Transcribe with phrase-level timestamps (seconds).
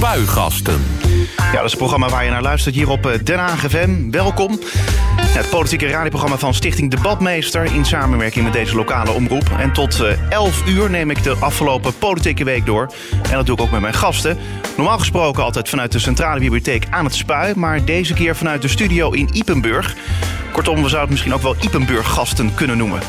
[0.00, 0.80] Spuigasten.
[1.36, 4.10] Ja, dat is het programma waar je naar luistert hier op Den Haag FM.
[4.10, 4.58] Welkom.
[5.20, 9.50] Het politieke radioprogramma van Stichting Debatmeester in samenwerking met deze lokale omroep.
[9.58, 12.92] En tot 11 uur neem ik de afgelopen politieke week door.
[13.22, 14.38] En dat doe ik ook met mijn gasten.
[14.76, 18.68] Normaal gesproken altijd vanuit de Centrale Bibliotheek aan het Spui, maar deze keer vanuit de
[18.68, 19.96] studio in Ipenburg.
[20.52, 23.00] Kortom, we zouden het misschien ook wel Ipenburg-gasten kunnen noemen.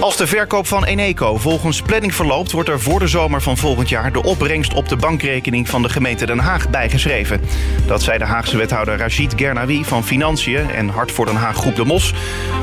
[0.00, 3.88] Als de verkoop van Eneco volgens planning verloopt, wordt er voor de zomer van volgend
[3.88, 7.40] jaar de opbrengst op de bankrekening van de gemeente Den Haag bijgeschreven.
[7.86, 11.76] Dat zei de Haagse wethouder Rachid Gernawi van Financiën en Hart voor Den Haag Groep
[11.76, 12.14] de Mos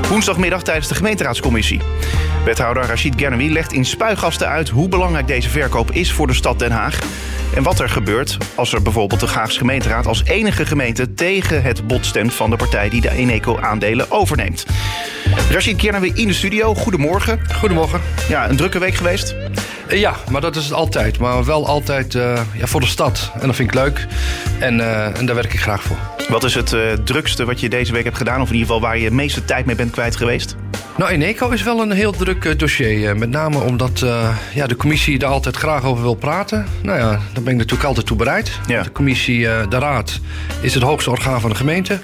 [0.09, 1.81] woensdagmiddag tijdens de gemeenteraadscommissie.
[2.45, 6.59] Wethouder Rachid Gernawi legt in spuigasten uit hoe belangrijk deze verkoop is voor de stad
[6.59, 6.99] Den Haag.
[7.55, 11.87] En wat er gebeurt als er bijvoorbeeld de Haagse gemeenteraad als enige gemeente tegen het
[11.87, 14.65] bod stemt van de partij die de Eneco-aandelen overneemt.
[15.51, 17.26] Rachid Gernawi in de studio, goedemorgen.
[17.55, 18.01] Goedemorgen.
[18.29, 19.35] Ja, een drukke week geweest?
[19.89, 21.19] Ja, maar dat is het altijd.
[21.19, 23.31] Maar wel altijd uh, ja, voor de stad.
[23.39, 24.07] En dat vind ik leuk.
[24.59, 25.97] En, uh, en daar werk ik graag voor.
[26.29, 28.41] Wat is het uh, drukste wat je deze week hebt gedaan?
[28.41, 30.55] Of in ieder geval waar je de meeste tijd mee bent kwijt geweest?
[30.97, 33.17] Nou, Eneco is wel een heel druk dossier.
[33.17, 34.05] Met name omdat
[34.53, 36.65] ja, de commissie daar altijd graag over wil praten.
[36.81, 38.51] Nou ja, daar ben ik natuurlijk altijd toe bereid.
[38.67, 38.83] Ja.
[38.83, 40.19] De commissie, de raad,
[40.61, 41.99] is het hoogste orgaan van de gemeente.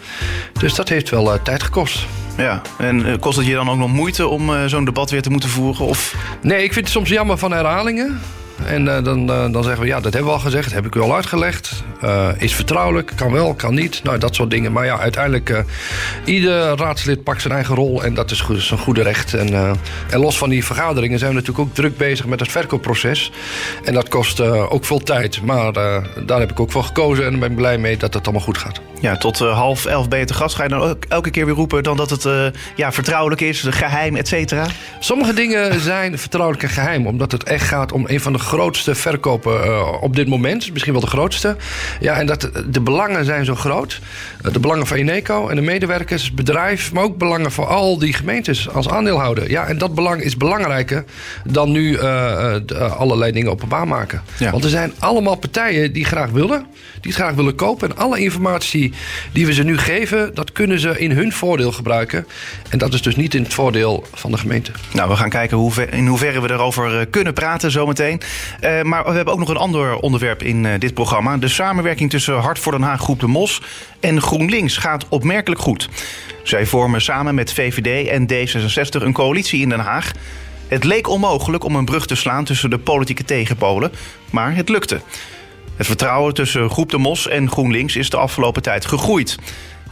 [0.60, 2.06] Dus dat heeft wel tijd gekost.
[2.38, 5.30] Ja, en kost het je dan ook nog moeite om uh, zo'n debat weer te
[5.30, 5.86] moeten voeren?
[5.86, 6.16] Of?
[6.42, 8.22] Nee, ik vind het soms jammer van herhalingen.
[8.66, 10.86] En uh, dan, uh, dan zeggen we, ja, dat hebben we al gezegd, dat heb
[10.86, 11.84] ik u al uitgelegd.
[12.04, 14.04] Uh, is vertrouwelijk, kan wel, kan niet.
[14.04, 14.72] Nou, dat soort dingen.
[14.72, 15.64] Maar ja, uiteindelijk,
[16.26, 19.34] ieder raadslid pakt zijn eigen rol en dat is goed, zijn goede recht.
[19.34, 19.78] En,
[20.10, 23.32] en los van die vergaderingen zijn we natuurlijk ook druk bezig met het verkoopproces.
[23.84, 25.42] En dat kost ook veel tijd.
[25.42, 25.74] Maar
[26.26, 28.58] daar heb ik ook voor gekozen en ben ik blij mee dat het allemaal goed
[28.58, 28.82] gaat.
[29.00, 30.56] Ja, tot half elf ben je te gast.
[30.56, 32.28] Ga je dan ook elke keer weer roepen dan dat het
[32.76, 34.66] ja, vertrouwelijk is, geheim, et cetera?
[35.00, 38.96] Sommige dingen zijn vertrouwelijk en geheim, omdat het echt gaat om een van de grootste
[38.96, 40.72] verkopen uh, op dit moment.
[40.72, 41.56] Misschien wel de grootste.
[42.00, 44.00] Ja, en dat, de belangen zijn zo groot.
[44.46, 46.94] Uh, de belangen van Eneco en de medewerkers, het bedrijf...
[46.94, 49.50] maar ook belangen voor al die gemeentes als aandeelhouder.
[49.50, 51.04] Ja, en dat belang is belangrijker
[51.44, 52.00] dan nu uh,
[52.66, 54.22] de, allerlei dingen openbaar maken.
[54.38, 54.52] Ja.
[54.52, 56.66] Want er zijn allemaal partijen die graag willen.
[57.02, 57.90] Die het graag willen kopen.
[57.90, 58.94] En alle informatie
[59.32, 60.36] die we ze nu geven...
[60.36, 62.28] dat kunnen ze in hun voordeel gebruiken.
[62.70, 64.72] En dat is dus niet in het voordeel van de gemeente.
[64.94, 68.22] Nou, we gaan kijken hoe ver, in hoeverre we erover kunnen praten zometeen.
[68.62, 71.38] Uh, maar we hebben ook nog een ander onderwerp in uh, dit programma.
[71.38, 73.62] De samenwerking tussen Hart voor Den Haag Groep de Mos
[74.00, 75.90] en GroenLinks gaat opmerkelijk goed.
[76.44, 80.12] Zij vormen samen met VVD en D66 een coalitie in Den Haag.
[80.68, 83.92] Het leek onmogelijk om een brug te slaan tussen de politieke tegenpolen,
[84.30, 85.02] maar het lukte.
[85.76, 89.38] Het vertrouwen tussen Groep de Mos en GroenLinks is de afgelopen tijd gegroeid.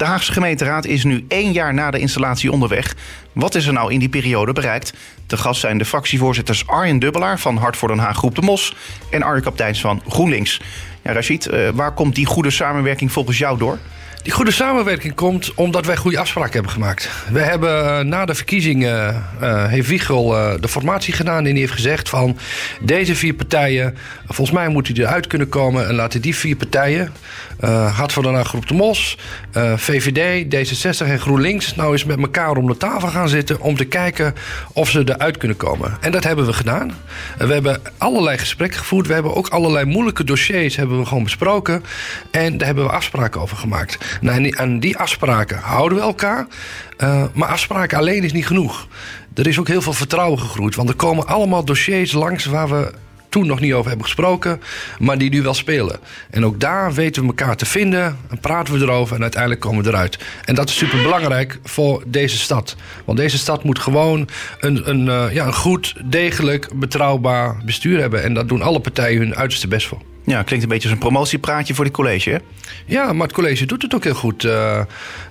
[0.02, 2.96] De Haagse gemeenteraad is nu één jaar na de installatie onderweg.
[3.32, 4.94] Wat is er nou in die periode bereikt?
[5.28, 8.76] De gast zijn de fractievoorzitters Arjen Dubbelaar van Hart voor Den Haag Groep de Mos
[9.12, 10.62] en Arjen Kapteins van GroenLinks.
[11.04, 13.78] Ja, Rachid, uh, waar komt die goede samenwerking volgens jou door?
[14.24, 17.10] Die goede samenwerking komt omdat wij goede afspraken hebben gemaakt.
[17.32, 20.28] We hebben na de verkiezingen, uh, heeft Wiegel
[20.60, 22.38] de formatie gedaan en die heeft gezegd van
[22.82, 23.98] deze vier partijen,
[24.28, 27.12] volgens mij moeten die eruit kunnen komen en laten die vier partijen,
[27.64, 29.18] uh, Hart voor Den Groep de Mos,
[29.76, 33.86] VVD, D66 en GroenLinks, nou eens met elkaar om de tafel gaan zitten om te
[33.86, 34.36] kijken
[34.74, 35.98] of ze eruit kunnen komen.
[36.00, 36.92] En dat hebben we gedaan.
[37.38, 41.84] we hebben allerlei gesprekken gevoerd, we hebben ook allerlei moeilijke dossiers hebben we gewoon besproken
[42.32, 43.98] en daar hebben we afspraken over gemaakt.
[44.22, 46.48] Nou, en die, aan die afspraken houden we elkaar.
[47.34, 48.88] Maar afspraken alleen is niet genoeg.
[49.34, 50.76] Er is ook heel veel vertrouwen gegroeid.
[50.76, 52.92] Want er komen allemaal dossiers langs waar we
[53.32, 54.62] toen nog niet over hebben gesproken,
[55.00, 56.00] maar die nu wel spelen.
[56.30, 59.84] En ook daar weten we elkaar te vinden en praten we erover en uiteindelijk komen
[59.84, 60.20] we eruit.
[60.46, 62.76] En dat is super belangrijk voor deze stad.
[63.06, 68.24] Want deze stad moet gewoon een, een, uh, ja, een goed, degelijk, betrouwbaar bestuur hebben.
[68.24, 70.11] En dat doen alle partijen hun uiterste best voor.
[70.26, 72.38] Ja, klinkt een beetje als een promotiepraatje voor dit college, hè?
[72.86, 74.44] Ja, maar het college doet het ook heel goed.
[74.44, 74.80] Uh,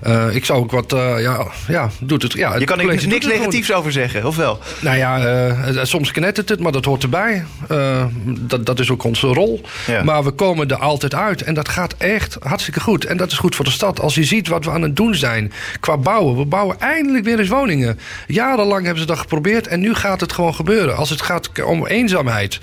[0.07, 2.33] uh, ik zou ook wat, uh, ja, ja, doet het.
[2.33, 4.59] Ja, je kan er niks negatiefs over zeggen, of wel?
[4.81, 7.45] Nou ja, soms knettert het, maar dat hoort erbij.
[8.25, 9.61] dat, dat is ook onze rol.
[9.87, 10.03] Ja.
[10.03, 13.05] Maar we komen er altijd uit en dat gaat echt hartstikke goed.
[13.05, 14.01] En dat is goed voor de stad.
[14.01, 16.37] Als je ziet wat we aan het doen zijn qua bouwen.
[16.37, 17.99] We bouwen eindelijk weer eens woningen.
[18.27, 20.97] Jarenlang hebben ze dat geprobeerd en nu gaat het gewoon gebeuren.
[20.97, 22.59] Als het gaat om eenzaamheid.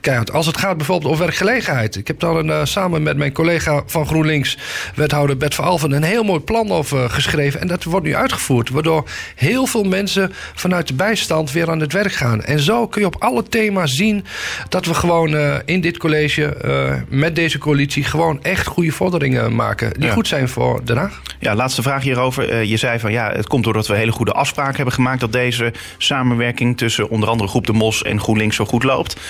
[0.00, 1.96] kijk, als het gaat bijvoorbeeld over werkgelegenheid.
[1.96, 4.58] Ik heb daar een, uh, samen met mijn collega van GroenLinks,
[4.94, 7.60] wethouder Bert van Alven, een heel mooi plan over uh, geschreven.
[7.60, 8.70] En dat wordt nu uitgevoerd.
[8.70, 12.42] Waardoor heel veel mensen vanuit de bijstand weer aan het werk gaan.
[12.42, 14.24] En zo kun je op alle thema's zien
[14.68, 19.92] dat we gewoon uh, in dit college met deze coalitie gewoon echt goede vorderingen maken.
[19.92, 20.12] Die ja.
[20.12, 21.22] goed zijn voor Den Haag.
[21.38, 22.64] Ja, laatste vraag hierover.
[22.64, 25.72] Je zei van ja, het komt doordat we hele goede afspraken hebben gemaakt dat deze
[25.98, 29.20] samenwerking tussen onder andere Groep de Mos en GroenLinks zo goed loopt.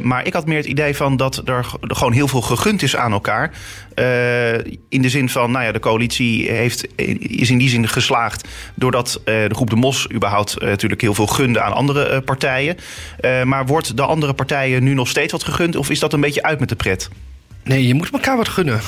[0.00, 3.12] Maar ik had meer het idee van dat er gewoon heel veel gegund is aan
[3.12, 3.52] elkaar.
[3.94, 4.52] Uh,
[4.88, 6.86] in de zin van, nou ja, de coalitie heeft,
[7.18, 11.60] is in die zin geslaagd doordat de Groep de Mos überhaupt natuurlijk heel veel gunde
[11.60, 12.76] aan andere partijen.
[13.44, 16.42] maar wordt de andere partijen nu nog steeds wat gegund of is dat een beetje
[16.42, 17.08] uit met de pret?
[17.64, 18.80] Nee, je moet elkaar wat gunnen.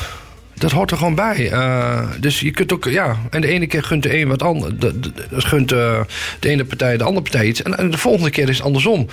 [0.59, 1.53] Dat hoort er gewoon bij.
[1.53, 3.17] Uh, dus je kunt ook, ja.
[3.31, 4.75] En de ene keer gunt de een wat anders.
[5.31, 6.01] Gunt uh,
[6.39, 7.63] de ene partij de andere partij iets.
[7.63, 9.07] En, en, de volgende keer is het andersom.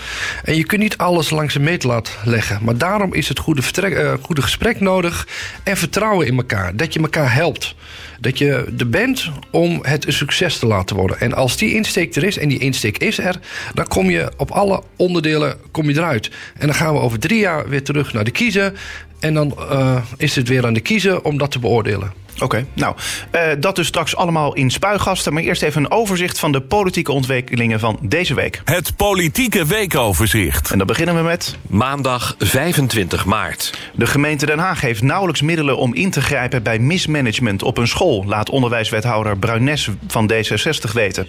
[0.43, 2.59] En je kunt niet alles langs de meetlat leggen.
[2.61, 5.27] Maar daarom is het goede, vertrek, uh, goede gesprek nodig.
[5.63, 6.75] En vertrouwen in elkaar.
[6.75, 7.75] Dat je elkaar helpt.
[8.19, 11.19] Dat je er bent om het een succes te laten worden.
[11.19, 13.39] En als die insteek er is, en die insteek is er,
[13.73, 16.31] dan kom je op alle onderdelen kom je eruit.
[16.57, 18.75] En dan gaan we over drie jaar weer terug naar de kiezen.
[19.19, 22.23] En dan uh, is het weer aan de kiezer om dat te beoordelen.
[22.35, 22.95] Oké, okay, nou,
[23.35, 25.33] uh, dat dus straks allemaal in spuigasten.
[25.33, 28.61] Maar eerst even een overzicht van de politieke ontwikkelingen van deze week.
[28.65, 30.71] Het politieke weekoverzicht.
[30.71, 31.57] En dan beginnen we met...
[31.67, 33.77] Maandag 25 maart.
[33.93, 37.87] De gemeente Den Haag heeft nauwelijks middelen om in te grijpen bij mismanagement op een
[37.87, 38.25] school...
[38.25, 41.27] laat onderwijswethouder Bruines van D66 weten.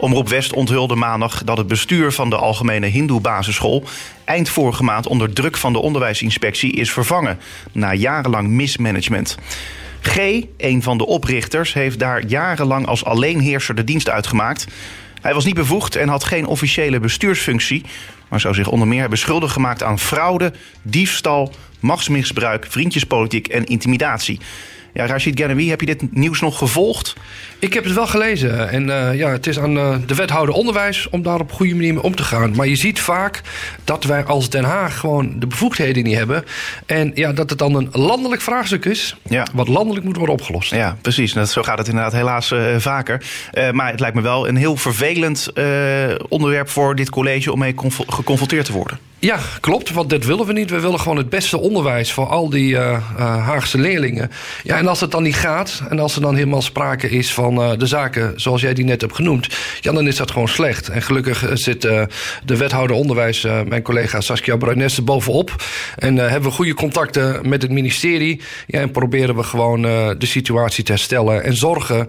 [0.00, 3.84] Omroep West onthulde maandag dat het bestuur van de Algemene Hindoe Basisschool
[4.24, 7.38] eind vorige maand onder druk van de onderwijsinspectie is vervangen
[7.72, 9.38] na jarenlang mismanagement.
[10.00, 10.16] G,
[10.56, 14.66] een van de oprichters, heeft daar jarenlang als alleenheerser de dienst uitgemaakt.
[15.20, 17.84] Hij was niet bevoegd en had geen officiële bestuursfunctie,
[18.28, 20.52] maar zou zich onder meer hebben schuldig gemaakt aan fraude,
[20.82, 24.40] diefstal, machtsmisbruik, vriendjespolitiek en intimidatie.
[24.94, 27.16] Ja, Rashid Ghanawi, heb je dit nieuws nog gevolgd?
[27.60, 28.68] Ik heb het wel gelezen.
[28.70, 31.74] En uh, ja, het is aan uh, de wethouder onderwijs om daar op een goede
[31.74, 32.56] manier mee om te gaan.
[32.56, 33.40] Maar je ziet vaak
[33.84, 36.44] dat wij als Den Haag gewoon de bevoegdheden niet hebben.
[36.86, 39.16] En ja, dat het dan een landelijk vraagstuk is.
[39.28, 39.46] Ja.
[39.54, 40.74] Wat landelijk moet worden opgelost.
[40.74, 41.32] Ja, precies.
[41.32, 43.22] Dat, zo gaat het inderdaad helaas uh, vaker.
[43.72, 45.52] maar het lijkt me wel een heel vervelend
[46.28, 47.74] onderwerp voor dit college om mee
[48.06, 48.98] geconfronteerd te worden.
[49.20, 49.92] Ja, klopt.
[49.92, 50.70] Want dat willen we niet.
[50.70, 52.76] We willen gewoon het beste onderwijs voor al die
[53.16, 54.30] Haagse leerlingen.
[54.62, 57.47] Ja, en als het dan niet gaat, en als er dan helemaal sprake is van
[57.54, 59.48] uh, de zaken zoals jij die net hebt genoemd,
[59.80, 60.88] ja, dan is dat gewoon slecht.
[60.88, 62.02] En gelukkig eh, zit uh,
[62.44, 65.64] de wethouder onderwijs, mijn collega Saskia Bruines, er bovenop.
[65.96, 68.40] En hebben we goede contacten met het ministerie.
[68.66, 72.08] Ja, en proberen we gewoon de situatie te herstellen en zorgen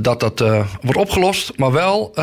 [0.00, 0.40] dat dat
[0.80, 2.14] wordt opgelost, maar wel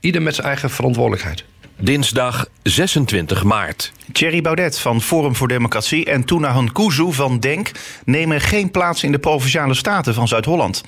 [0.00, 1.44] ieder met zijn eigen verantwoordelijkheid.
[1.84, 3.92] Dinsdag 26 maart.
[4.12, 7.70] Thierry Baudet van Forum voor Democratie en Tuna Kuzu van DENK
[8.04, 10.82] nemen geen plaats in de provinciale staten van Zuid-Holland.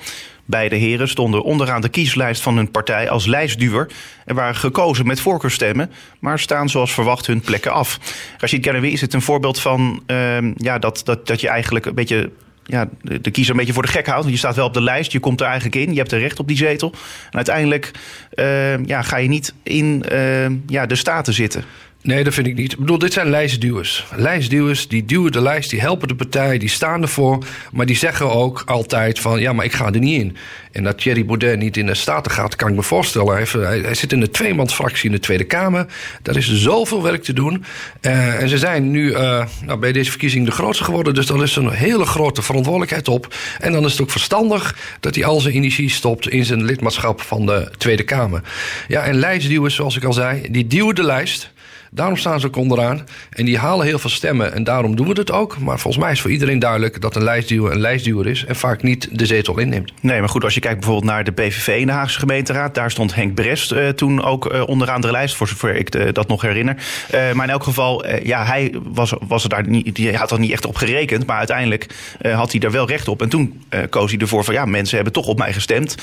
[0.45, 3.87] Beide heren stonden onderaan de kieslijst van hun partij als lijstduwer
[4.25, 7.99] en waren gekozen met voorkeurstemmen, maar staan zoals verwacht hun plekken af.
[8.37, 11.95] Rachid Ganawi, is het een voorbeeld van uh, ja, dat, dat, dat je eigenlijk een
[11.95, 12.31] beetje
[12.65, 14.21] ja, de kiezer een beetje voor de gek houdt.
[14.21, 16.19] Want je staat wel op de lijst, je komt er eigenlijk in, je hebt er
[16.19, 16.91] recht op die zetel.
[17.25, 17.91] En uiteindelijk
[18.35, 21.63] uh, ja, ga je niet in uh, ja, de staten zitten.
[22.05, 22.71] Nee, dat vind ik niet.
[22.71, 24.05] Ik bedoel, dit zijn lijstduwers.
[24.15, 27.45] Lijstduwers, die duwen de lijst, die helpen de partij, die staan ervoor.
[27.71, 30.37] Maar die zeggen ook altijd van, ja, maar ik ga er niet in.
[30.71, 33.47] En dat Thierry Baudet niet in de Staten gaat, kan ik me voorstellen.
[33.83, 35.85] Hij, zit in de tweemansfractie in de Tweede Kamer.
[36.21, 37.63] Daar is zoveel werk te doen.
[38.01, 41.13] Uh, en ze zijn nu uh, nou, bij deze verkiezing de grootste geworden.
[41.13, 43.35] Dus dan is er een hele grote verantwoordelijkheid op.
[43.59, 46.29] En dan is het ook verstandig dat hij al zijn energie stopt...
[46.29, 48.41] in zijn lidmaatschap van de Tweede Kamer.
[48.87, 51.53] Ja, en lijstduwers, zoals ik al zei, die duwen de lijst...
[51.95, 53.03] Daarom staan ze ook onderaan.
[53.29, 54.53] En die halen heel veel stemmen.
[54.53, 55.59] En daarom doen we het ook.
[55.59, 58.45] Maar volgens mij is voor iedereen duidelijk dat een lijstduwer een lijstduwer is.
[58.45, 59.91] En vaak niet de zetel inneemt.
[60.01, 62.75] Nee, maar goed, als je kijkt bijvoorbeeld naar de PVV in de Haagse gemeenteraad.
[62.75, 65.35] Daar stond Henk Brest uh, toen ook uh, onderaan de lijst.
[65.35, 66.75] Voor zover ik dat nog herinner.
[66.75, 70.39] Uh, maar in elk geval, ja, hij was, was er daar niet, die had er
[70.39, 71.25] niet echt op gerekend.
[71.25, 71.87] Maar uiteindelijk
[72.21, 73.21] had hij daar wel recht op.
[73.21, 75.95] En toen koos hij ervoor van ja, mensen hebben toch op mij gestemd.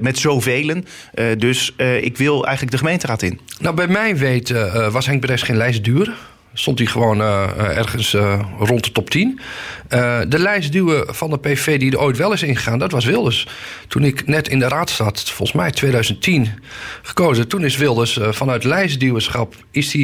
[0.00, 0.54] met zoveel.
[1.38, 3.40] dus ik wil eigenlijk de gemeenteraad in.
[3.60, 6.14] Nou, bij mij weten was Henk Beres geen lijstduur.
[6.58, 9.40] Stond hij gewoon uh, ergens uh, rond de top 10.
[9.90, 13.48] Uh, de lijstduwer van de PV die er ooit wel is ingegaan, dat was Wilders.
[13.88, 16.48] Toen ik net in de raad zat, volgens mij 2010
[17.02, 17.48] gekozen.
[17.48, 20.02] Toen is Wilders vanuit lijstduwerschap is hij,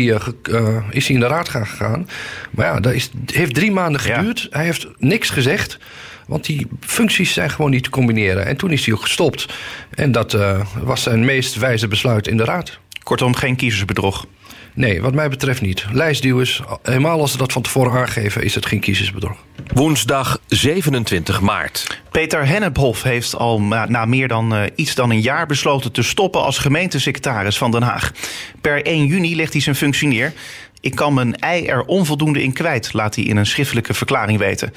[0.90, 2.08] is hij in de raad gaan gegaan.
[2.50, 4.40] Maar ja, dat is, heeft drie maanden geduurd.
[4.40, 4.48] Ja.
[4.50, 5.78] Hij heeft niks gezegd.
[6.26, 8.46] Want die functies zijn gewoon niet te combineren.
[8.46, 9.46] En toen is hij ook gestopt.
[9.94, 10.36] En dat
[10.82, 12.78] was zijn meest wijze besluit in de raad.
[13.02, 14.26] Kortom, geen kiezersbedrog.
[14.74, 15.84] Nee, wat mij betreft niet.
[15.92, 19.36] Lijstduwers, helemaal als ze dat van tevoren aangeven, is het geen kiezersbedrog.
[19.74, 22.00] Woensdag 27 maart.
[22.10, 26.42] Peter Hennephoff heeft al na meer dan uh, iets dan een jaar besloten te stoppen
[26.42, 28.12] als gemeentesecretaris van Den Haag.
[28.60, 30.32] Per 1 juni legt hij zijn functie neer.
[30.80, 34.72] Ik kan mijn ei er onvoldoende in kwijt, laat hij in een schriftelijke verklaring weten.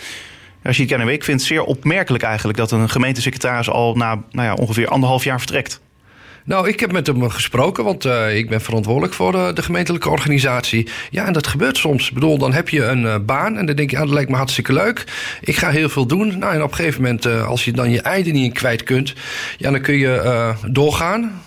[0.63, 4.23] Als je het kennen, ik vind het zeer opmerkelijk eigenlijk dat een gemeentesecretaris al na
[4.31, 5.81] nou ja, ongeveer anderhalf jaar vertrekt.
[6.47, 10.09] Nou, ik heb met hem gesproken, want uh, ik ben verantwoordelijk voor de, de, gemeentelijke
[10.09, 10.87] organisatie.
[11.09, 12.07] Ja, en dat gebeurt soms.
[12.07, 14.35] Ik bedoel, dan heb je een baan en dan denk je, ah, dat lijkt me
[14.35, 15.03] hartstikke leuk.
[15.41, 16.37] Ik ga heel veel doen.
[16.37, 19.13] Nou, en op een gegeven moment, als je dan je eigen niet in kwijt kunt,
[19.57, 21.41] ja, dan kun je doorgaan.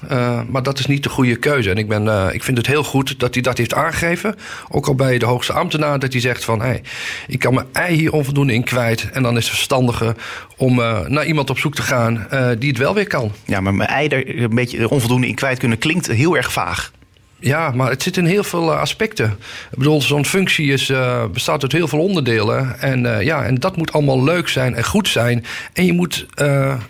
[0.48, 1.70] maar dat is niet de goede keuze.
[1.70, 4.34] En ik, ben, ik vind het heel goed dat hij dat heeft aangegeven.
[4.68, 6.82] Ook al bij de hoogste ambtenaar, dat hij zegt van, hé, hey,
[7.26, 9.10] ik kan mijn ei hier onvoldoende in kwijt.
[9.12, 10.14] En dan is het verstandiger
[10.56, 10.74] om
[11.06, 12.26] naar iemand op zoek te gaan
[12.58, 13.32] die het wel weer kan.
[13.44, 16.92] Ja, maar mijn ei er een beetje onvoldoende in kwijt kunnen klinkt heel erg vaag.
[17.40, 19.26] Ja, maar het zit in heel veel uh, aspecten.
[19.70, 22.80] Ik bedoel, zo'n functie is, uh, bestaat uit heel veel onderdelen.
[22.80, 25.44] En, uh, ja, en dat moet allemaal leuk zijn en goed zijn.
[25.72, 26.26] En je moet,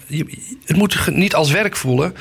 [0.07, 0.27] je,
[0.65, 2.15] het moet niet als werk voelen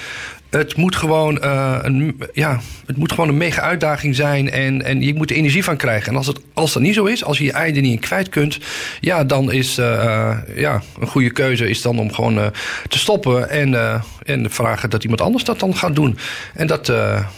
[0.49, 4.51] het moet gewoon, uh, een, ja, het moet gewoon een mega uitdaging zijn.
[4.51, 6.11] En, en je moet er energie van krijgen.
[6.11, 7.99] En als, het, als dat niet zo is, als je je ei er niet in
[7.99, 8.59] kwijt kunt.
[8.99, 12.51] Ja, dan is uh, ja, een goede keuze is dan om gewoon
[12.87, 13.49] te stoppen.
[13.49, 16.17] En, en vragen dat iemand anders dat dan gaat doen.
[16.53, 16.93] En dat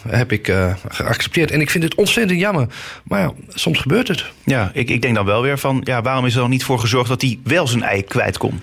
[0.08, 0.54] heb ik
[0.88, 1.52] geaccepteerd.
[1.52, 2.68] En ik vind het ontzettend jammer.
[3.04, 4.26] Maar ja, soms gebeurt het.
[4.46, 5.82] Ja, ik, ik denk dan wel weer van.
[5.84, 8.60] Ja, waarom is er dan niet voor gezorgd dat hij wel zijn ei kwijt kon?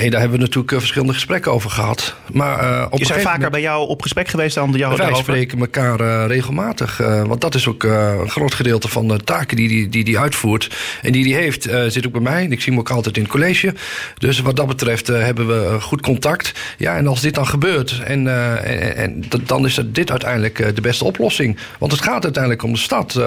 [0.00, 2.14] Nee, daar hebben we natuurlijk uh, verschillende gesprekken over gehad.
[2.32, 5.14] Maar, uh, op je zijn vaker bij jou op gesprek geweest dan de jou Wij
[5.14, 6.96] spreken elkaar uh, regelmatig.
[7.26, 10.76] want dat is ook een groot gedeelte van de taken die hij die, die, uitvoert.
[11.02, 12.46] En die hij heeft, zit ook bij mij.
[12.46, 13.74] Ik zie hem ook altijd in het college.
[14.18, 16.52] Dus wat dat betreft hebben we goed contact.
[16.78, 18.26] Ja, en als dit dan gebeurt, en,
[18.64, 21.56] en, en dan is dit uiteindelijk de beste oplossing.
[21.78, 23.20] Want het gaat uiteindelijk om de stad.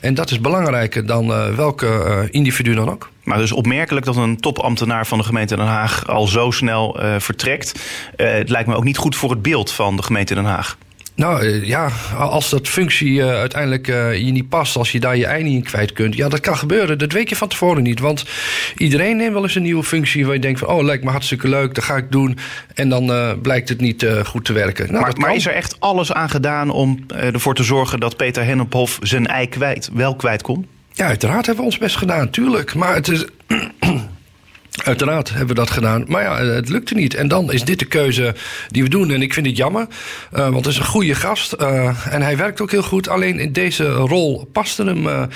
[0.00, 3.08] en dat is belangrijker dan welke individu dan ook.
[3.26, 7.14] Maar dus opmerkelijk dat een topambtenaar van de gemeente Den Haag al zo snel uh,
[7.18, 7.80] vertrekt.
[8.16, 10.76] Uh, het lijkt me ook niet goed voor het beeld van de gemeente Den Haag.
[11.14, 15.26] Nou ja, als dat functie uh, uiteindelijk uh, je niet past, als je daar je
[15.26, 16.98] ei niet in kwijt kunt, ja, dat kan gebeuren.
[16.98, 18.00] Dat weet je van tevoren niet.
[18.00, 18.24] Want
[18.76, 21.48] iedereen neemt wel eens een nieuwe functie waar je denkt van, oh, lijkt me hartstikke
[21.48, 22.38] leuk, dat ga ik doen.
[22.74, 24.92] En dan uh, blijkt het niet goed te werken.
[24.92, 28.44] Nou, maar, maar is er echt alles aan gedaan om ervoor te zorgen dat Peter
[28.44, 30.66] Hennephoff zijn ei kwijt, wel kwijt kon?
[30.96, 32.74] Ja, uiteraard hebben we ons best gedaan, tuurlijk.
[32.74, 33.24] Maar het is.
[34.84, 36.04] Uiteraard hebben we dat gedaan.
[36.08, 37.14] Maar ja, het lukte niet.
[37.14, 38.34] En dan is dit de keuze
[38.68, 39.10] die we doen.
[39.10, 39.86] En ik vind het jammer,
[40.34, 41.54] uh, want het is een goede gast.
[41.60, 43.08] Uh, en hij werkt ook heel goed.
[43.08, 45.28] Alleen in deze rol paste hem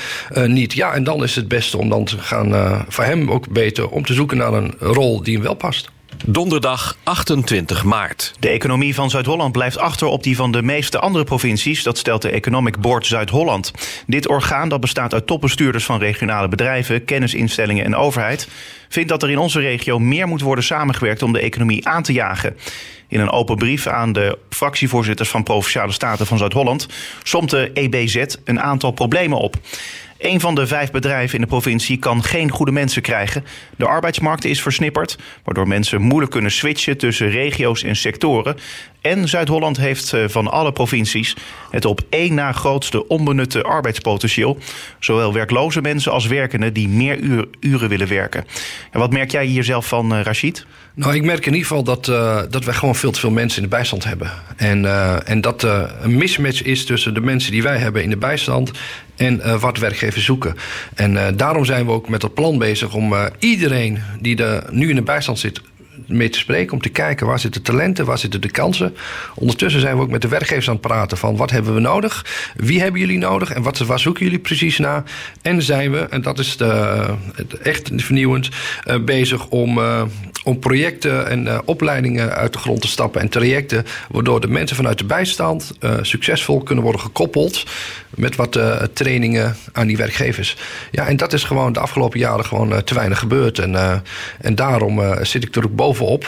[0.53, 0.73] niet.
[0.73, 4.05] Ja, en dan is het beste om dan te gaan, voor hem ook beter, om
[4.05, 5.91] te zoeken naar een rol die hem wel past.
[6.27, 8.33] Donderdag 28 maart.
[8.39, 11.83] De economie van Zuid-Holland blijft achter op die van de meeste andere provincies.
[11.83, 13.73] Dat stelt de Economic Board Zuid-Holland.
[14.07, 18.49] Dit orgaan, dat bestaat uit topbestuurders van regionale bedrijven, kennisinstellingen en overheid,
[18.89, 22.13] vindt dat er in onze regio meer moet worden samengewerkt om de economie aan te
[22.13, 22.57] jagen.
[23.09, 26.87] In een open brief aan de fractievoorzitters van Provinciale Staten van Zuid-Holland
[27.23, 29.57] somt de EBZ een aantal problemen op.
[30.21, 33.45] Een van de vijf bedrijven in de provincie kan geen goede mensen krijgen.
[33.77, 38.57] De arbeidsmarkt is versnipperd, waardoor mensen moeilijk kunnen switchen tussen regio's en sectoren.
[39.01, 41.37] En Zuid-Holland heeft eh, van alle provincies
[41.71, 44.59] het op één na grootste onbenutte arbeidspotentieel.
[44.99, 47.19] Zowel werkloze mensen als werkenden die meer
[47.61, 48.45] uren willen werken.
[48.91, 50.67] En wat merk jij hier zelf van, uh, Rachid?
[50.95, 53.63] Nou, ik merk in ieder geval dat, uh, dat wij gewoon veel te veel mensen
[53.63, 54.31] in de bijstand hebben.
[54.57, 54.85] En,
[55.27, 58.71] en dat uh, een mismatch is tussen de mensen die wij hebben in de bijstand
[59.21, 60.57] en wat werkgevers zoeken.
[60.95, 64.95] En daarom zijn we ook met dat plan bezig om iedereen die er nu in
[64.95, 65.61] de bijstand zit
[66.07, 66.73] mee te spreken.
[66.73, 68.97] Om te kijken waar zitten talenten, waar zitten de kansen.
[69.35, 72.25] Ondertussen zijn we ook met de werkgevers aan het praten van wat hebben we nodig?
[72.57, 73.53] Wie hebben jullie nodig?
[73.53, 75.03] En wat, waar zoeken jullie precies naar?
[75.43, 77.05] En zijn we, en dat is de,
[77.63, 78.49] echt vernieuwend,
[79.05, 79.81] bezig om,
[80.45, 83.21] om projecten en opleidingen uit de grond te stappen.
[83.21, 85.73] En trajecten waardoor de mensen vanuit de bijstand
[86.03, 87.65] succesvol kunnen worden gekoppeld
[88.21, 88.61] met wat
[88.93, 90.57] trainingen aan die werkgevers.
[90.91, 93.59] Ja, en dat is gewoon de afgelopen jaren gewoon te weinig gebeurd.
[93.59, 94.03] En,
[94.41, 96.27] en daarom zit ik er ook bovenop.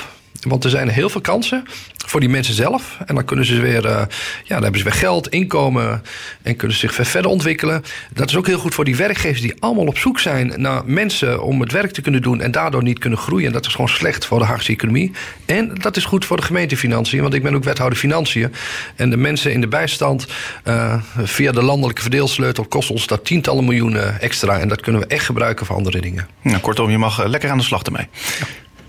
[0.49, 1.64] Want er zijn heel veel kansen
[2.06, 2.99] voor die mensen zelf.
[3.06, 4.06] En dan kunnen ze weer, uh, ja,
[4.44, 6.02] dan hebben ze weer geld, inkomen
[6.42, 7.84] en kunnen ze zich verder ontwikkelen.
[8.12, 11.42] Dat is ook heel goed voor die werkgevers die allemaal op zoek zijn naar mensen
[11.42, 13.46] om het werk te kunnen doen en daardoor niet kunnen groeien.
[13.46, 15.12] En dat is gewoon slecht voor de Haagse economie.
[15.46, 18.54] En dat is goed voor de gemeentefinanciën, want ik ben ook wethouder financiën.
[18.96, 20.26] En de mensen in de bijstand
[20.64, 24.58] uh, via de landelijke verdeelsleutel kost ons dat tientallen miljoenen extra.
[24.58, 26.26] En dat kunnen we echt gebruiken voor andere dingen.
[26.42, 28.08] Nou, kortom, je mag lekker aan de slag ermee.
[28.38, 28.46] Ja.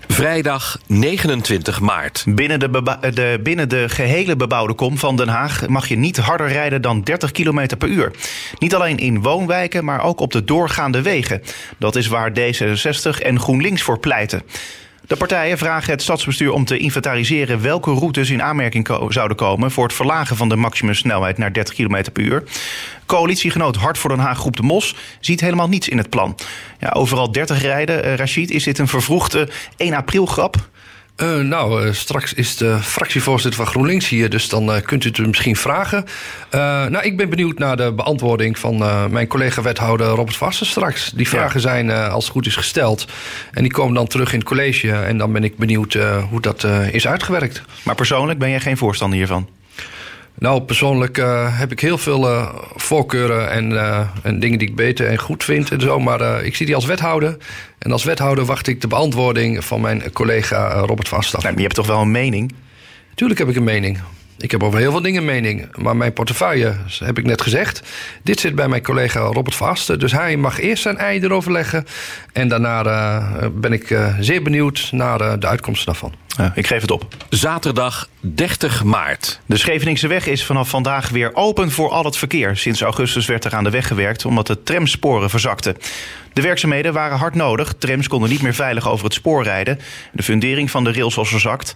[0.08, 2.24] Vrijdag 29 maart.
[2.28, 6.48] Binnen de, de, binnen de gehele bebouwde kom van Den Haag mag je niet harder
[6.48, 8.10] rijden dan 30 km per uur.
[8.58, 11.42] Niet alleen in woonwijken, maar ook op de doorgaande wegen.
[11.78, 14.42] Dat is waar D66 en GroenLinks voor pleiten.
[15.06, 19.84] De partijen vragen het stadsbestuur om te inventariseren welke routes in aanmerking zouden komen voor
[19.84, 22.42] het verlagen van de maximumsnelheid naar 30 km per uur.
[23.06, 26.36] Coalitiegenoot Hart voor Den Haag Groep de Mos ziet helemaal niets in het plan.
[26.78, 30.56] Ja, overal 30 rijden, eh, Rachid, is dit een vervroegde 1 april grap?
[31.16, 35.08] Eh, nou, eh, straks is de fractievoorzitter van GroenLinks hier, dus dan eh, kunt u
[35.08, 36.04] het misschien vragen.
[36.50, 38.78] Nou, ik ben benieuwd naar de beantwoording van
[39.10, 41.10] mijn collega-wethouder Robert Vassen straks.
[41.14, 43.06] Die vragen zijn, als het goed is, gesteld.
[43.52, 44.92] En die komen dan terug in het college.
[44.92, 45.98] En dan ben ik benieuwd
[46.30, 47.62] hoe dat is uitgewerkt.
[47.82, 49.48] Maar persoonlijk ben jij geen voorstander hiervan?
[50.38, 54.76] Nou, persoonlijk eh, heb ik heel veel eh, voorkeuren en, eh, en dingen die ik
[54.76, 56.00] beter en goed vind en zo.
[56.00, 57.36] Maar ik zie die als wethouder.
[57.78, 61.42] En als wethouder wacht ik de beantwoording van mijn collega Robert Vast af.
[61.42, 62.54] Nou, maar je hebt toch wel een mening?
[63.14, 63.98] Tuurlijk heb ik een mening.
[64.38, 65.76] Ik heb over heel veel dingen mening.
[65.76, 67.82] Maar mijn portefeuille, heb ik net gezegd.
[68.22, 69.98] Dit zit bij mijn collega Robert Vasten.
[69.98, 71.86] Dus hij mag eerst zijn ei erover leggen.
[72.32, 76.14] En daarna eh, ben ik eh, zeer benieuwd naar eh, de uitkomsten daarvan.
[76.36, 77.06] Ja, ik geef het op.
[77.28, 79.40] Zaterdag 30 maart.
[79.46, 82.56] De Scheveningse weg is vanaf vandaag weer open voor al het verkeer.
[82.56, 85.76] Sinds augustus werd er aan de weg gewerkt omdat de tramsporen verzakten.
[86.32, 87.74] De werkzaamheden waren hard nodig.
[87.78, 89.78] Trams konden niet meer veilig over het spoor rijden.
[90.12, 91.72] De fundering van de rails was verzakt.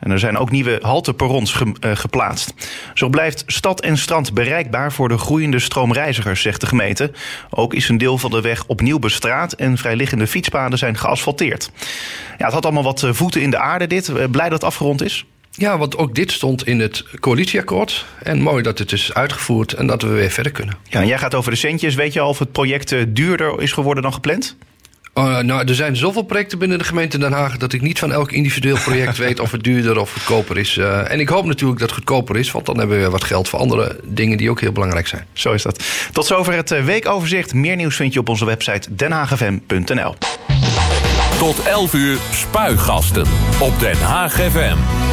[0.00, 2.54] En er zijn ook nieuwe halteperrons ge- eh, geplaatst.
[2.94, 7.10] Zo blijft stad en strand bereikbaar voor de groeiende stroom reizigers, zegt de gemeente.
[7.50, 11.70] Ook is een deel van de weg opnieuw bestraat en vrijliggende fietspaden zijn geasfalteerd.
[12.38, 14.08] Ja, het had allemaal wat eh, voeten in de aarde dit.
[14.08, 15.24] Eh, Blij dat het afgerond is?
[15.50, 18.06] Ja, want ook dit stond in het coalitieakkoord.
[18.22, 20.76] En mooi dat het is uitgevoerd en dat we weer verder kunnen.
[20.88, 21.94] Ja, en jij gaat over de centjes.
[21.94, 24.56] Weet je al of het project duurder is geworden dan gepland?
[25.20, 28.12] Uh, nou, er zijn zoveel projecten binnen de gemeente Den Haag dat ik niet van
[28.12, 30.76] elk individueel project weet of het duurder of goedkoper is.
[30.76, 33.24] Uh, en ik hoop natuurlijk dat het goedkoper is, want dan hebben we weer wat
[33.24, 35.26] geld voor andere dingen die ook heel belangrijk zijn.
[35.32, 35.84] Zo is dat.
[36.12, 37.54] Tot zover het eh, weekoverzicht.
[37.54, 40.14] Meer nieuws vind je op onze website denhaagfm.nl.
[41.38, 43.26] Tot 11 uur spuigasten
[43.60, 45.09] op Den Haag FM.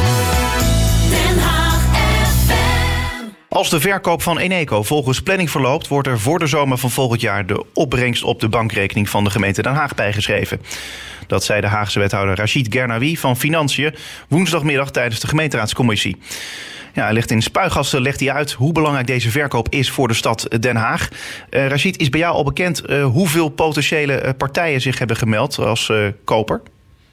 [3.48, 7.20] Als de verkoop van Eneco volgens planning verloopt, wordt er voor de zomer van volgend
[7.20, 10.60] jaar de opbrengst op de bankrekening van de gemeente Den Haag bijgeschreven.
[11.26, 13.94] Dat zei de Haagse wethouder Rachid Gernawi van Financiën
[14.28, 16.16] woensdagmiddag tijdens de gemeenteraadscommissie.
[16.94, 20.14] Ja, hij legt in spuigasten legt hij uit hoe belangrijk deze verkoop is voor de
[20.14, 21.08] stad Den Haag.
[21.50, 25.58] Uh, Rachid, is bij jou al bekend uh, hoeveel potentiële uh, partijen zich hebben gemeld
[25.58, 25.92] als
[26.24, 26.62] koper?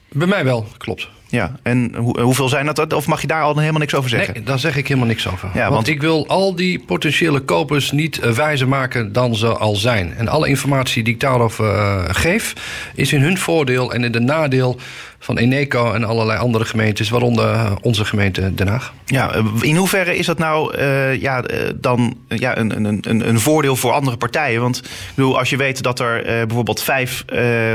[0.10, 1.10] Bij mij wel, klopt.
[1.28, 2.94] Ja, en hoe, hoeveel zijn dat?
[2.94, 4.34] Of mag je daar al helemaal niks over zeggen?
[4.34, 5.50] Nee, daar zeg ik helemaal niks over.
[5.54, 9.48] Ja, want, want ik wil al die potentiële kopers niet uh, wijzer maken dan ze
[9.48, 10.14] al zijn.
[10.18, 12.54] En alle informatie die ik daarover uh, geef,
[12.96, 14.80] is in hun voordeel en in de nadeel
[15.20, 18.94] van Eneco en allerlei andere gemeentes, waaronder onze gemeente Den Haag.
[19.06, 21.44] Ja, in hoeverre is dat nou uh, ja,
[21.76, 24.62] dan ja, een, een, een, een, voordeel voor andere partijen?
[24.62, 27.26] Want ik bedoel, als je weet dat er bijvoorbeeld vijf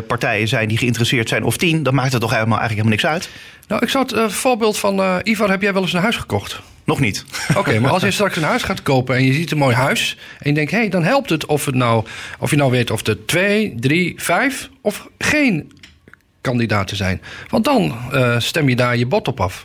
[0.06, 3.28] partijen zijn die geïnteresseerd zijn, of tien, dan maakt het toch helemaal, eigenlijk helemaal niks
[3.28, 3.39] uit?
[3.68, 6.16] Nou, ik zou het uh, voorbeeld van uh, Ivar, heb jij wel eens een huis
[6.16, 6.60] gekocht?
[6.84, 7.24] Nog niet.
[7.48, 9.74] Oké, okay, maar als je straks een huis gaat kopen en je ziet een mooi
[9.74, 12.04] huis en je denkt, hé, hey, dan helpt het of, het nou,
[12.38, 15.72] of je nou weet of er twee, drie, vijf of geen
[16.40, 17.22] kandidaten zijn.
[17.48, 19.64] Want dan uh, stem je daar je bot op af.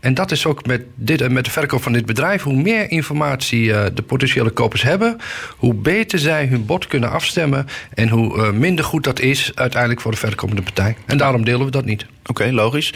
[0.00, 2.42] En dat is ook met, dit, met de verkoop van dit bedrijf.
[2.42, 5.16] Hoe meer informatie uh, de potentiële kopers hebben,
[5.56, 7.66] hoe beter zij hun bod kunnen afstemmen.
[7.94, 10.96] En hoe uh, minder goed dat is uiteindelijk voor de verkopende partij.
[11.06, 12.06] En daarom delen we dat niet.
[12.26, 12.94] Oké, logisch.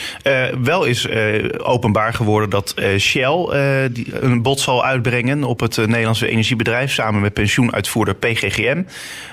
[0.62, 1.08] Wel is
[1.58, 3.46] openbaar geworden dat Shell
[4.10, 8.82] een bod zal uitbrengen op het Nederlandse energiebedrijf samen met pensioenuitvoerder PGGM.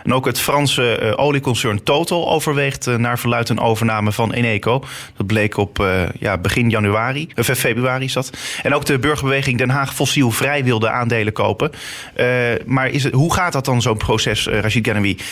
[0.04, 4.84] En ook het Franse olieconcern Total overweegt naar verluid een overname van Eneco.
[5.18, 5.88] Dat bleek op
[6.20, 7.30] ja, begin januari,
[7.60, 8.30] februari is dat.
[8.64, 11.72] En ook de burgerbeweging Den Haag fossielvrij wilde aandelen kopen.
[12.18, 12.28] Uh,
[12.66, 14.88] maar is het, hoe gaat dat dan, zo'n proces, uh, Rashid?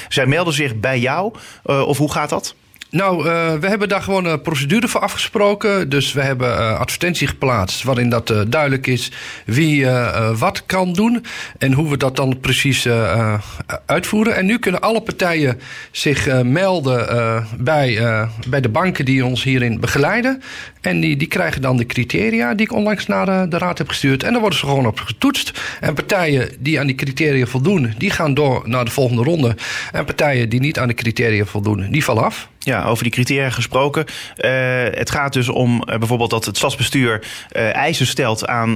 [0.09, 1.33] Zij melden zich bij jou,
[1.65, 2.55] uh, of hoe gaat dat?
[2.89, 3.23] Nou,
[3.59, 5.89] we hebben daar gewoon een procedure voor afgesproken.
[5.89, 9.11] Dus we hebben uh, advertentie geplaatst waarin dat duidelijk is
[9.45, 9.87] wie
[10.37, 11.25] wat kan doen
[11.57, 12.87] en hoe we dat dan precies
[13.85, 14.35] uitvoeren.
[14.35, 15.59] En nu kunnen alle partijen
[15.91, 17.99] zich melden bij,
[18.47, 20.41] bij de banken die ons hierin begeleiden.
[20.87, 24.23] En die, die krijgen dan de criteria die ik onlangs naar de raad heb gestuurd.
[24.23, 25.51] En daar worden ze gewoon op getoetst.
[25.79, 29.55] En partijen die aan die criteria voldoen, die gaan door naar de volgende ronde.
[29.91, 32.49] En partijen die niet aan de criteria voldoen, die vallen af.
[32.59, 34.05] Ja, over die criteria gesproken.
[34.05, 34.51] Uh,
[34.91, 37.27] het gaat dus om uh, bijvoorbeeld dat het stadsbestuur
[37.71, 38.75] eisen stelt aan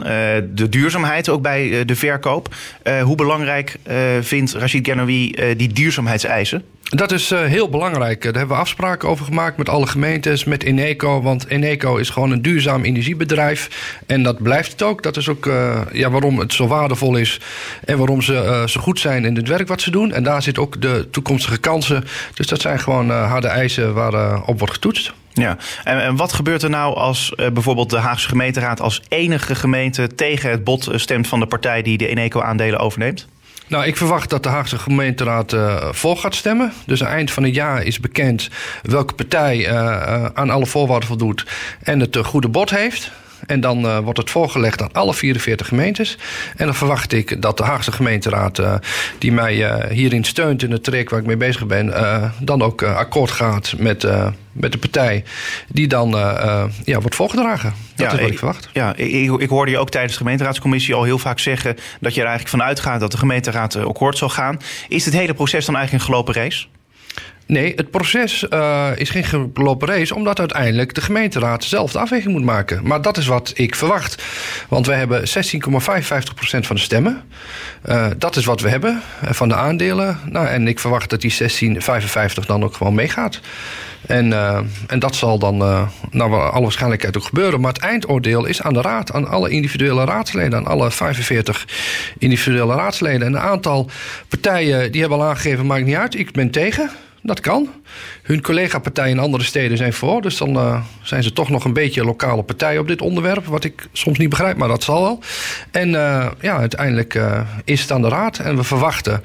[0.54, 2.56] de duurzaamheid, ook bij de verkoop.
[3.04, 3.76] hoe belangrijk
[4.22, 6.64] vindt Rachid Gernoui die duurzaamheidseisen?
[6.92, 8.22] Dat is eh, heel belangrijk.
[8.22, 11.22] Daar hebben we afspraken over gemaakt met alle gemeentes, met Eneco.
[11.22, 13.70] Want Eneco is gewoon een duurzaam energiebedrijf.
[14.06, 15.04] En dat blijft het ook.
[15.04, 17.40] Dat is ook eh, ja, waarom het zo waardevol is.
[17.86, 20.14] En waarom ze eh, zo goed zijn in het werk wat ze doen.
[20.14, 22.04] En daar zitten ook de toekomstige kansen.
[22.34, 25.14] Dus dat zijn gewoon harde eisen waarop op wordt getoetst.
[25.34, 30.16] Ja, en, en wat gebeurt er nou als bijvoorbeeld de Haagse gemeenteraad als enige gemeente
[30.16, 33.28] tegen het bod stemt van de partij die de Eneco-aandelen overneemt?
[33.72, 36.74] Nou, ik verwacht dat de Haagse gemeenteraad eh voor gaat stemmen.
[36.86, 38.50] Dus aan het eind van het jaar is bekend
[38.82, 41.46] welke partij eh, eh, aan alle voorwaarden voldoet
[41.84, 43.12] en het goede bod heeft.
[43.46, 46.18] En dan eh, wordt het voorgelegd aan alle 44 gemeentes.
[46.56, 48.74] En dan verwacht ik dat de Haagse gemeenteraad, eh,
[49.18, 51.94] die mij eh, hierin steunt in het traject waar ik mee bezig ben,
[52.40, 54.08] dan ook akkoord gaat met,
[54.52, 55.24] met de partij
[55.68, 56.10] die dan
[56.86, 57.74] ja, wordt voorgedragen.
[57.96, 58.70] Dat is wat ik, verwacht.
[58.74, 62.22] Ja, ik, ik- hoorde je ook tijdens de gemeenteraadscommissie al heel vaak zeggen dat je
[62.22, 64.60] er eigenlijk van uitgaat dat de gemeenteraad akkoord zal gaan.
[64.88, 66.66] Is het hele proces dan eigenlijk een gelopen race?
[67.52, 72.34] Nee, het proces eh, is geen gelopen race, omdat uiteindelijk de gemeenteraad zelf de afweging
[72.34, 72.88] moet maken.
[72.88, 74.24] Maar dat is wat ik verwacht.
[74.68, 77.22] Want wij hebben 16,55% van de stemmen.
[77.82, 80.20] Eh, dat is wat we hebben eh, van de aandelen.
[80.26, 83.40] Nou, en ik verwacht dat die 16,55 dan ook gewoon meegaat.
[84.08, 84.34] En,
[84.88, 85.58] en dat zal dan
[86.12, 87.62] naar alle waarschijnlijkheid ook gebeuren.
[87.62, 91.68] Maar het eindoordeel is aan de raad, aan alle individuele raadsleden, aan alle 45
[92.18, 93.28] individuele raadsleden.
[93.28, 93.90] En een aantal
[94.28, 96.92] partijen die hebben al aangegeven, maakt niet uit, ik ben tegen.
[97.24, 97.70] Dat kan.
[98.24, 100.22] Hun collega-partijen in andere steden zijn voor.
[100.22, 103.46] Dus dan eh, zijn ze toch nog een beetje lokale partij op dit onderwerp.
[103.46, 105.20] Wat ik soms niet begrijp, maar dat zal wel.
[105.72, 108.40] En eh, ja, uiteindelijk eh, is het aan de raad.
[108.40, 109.24] En we verwachten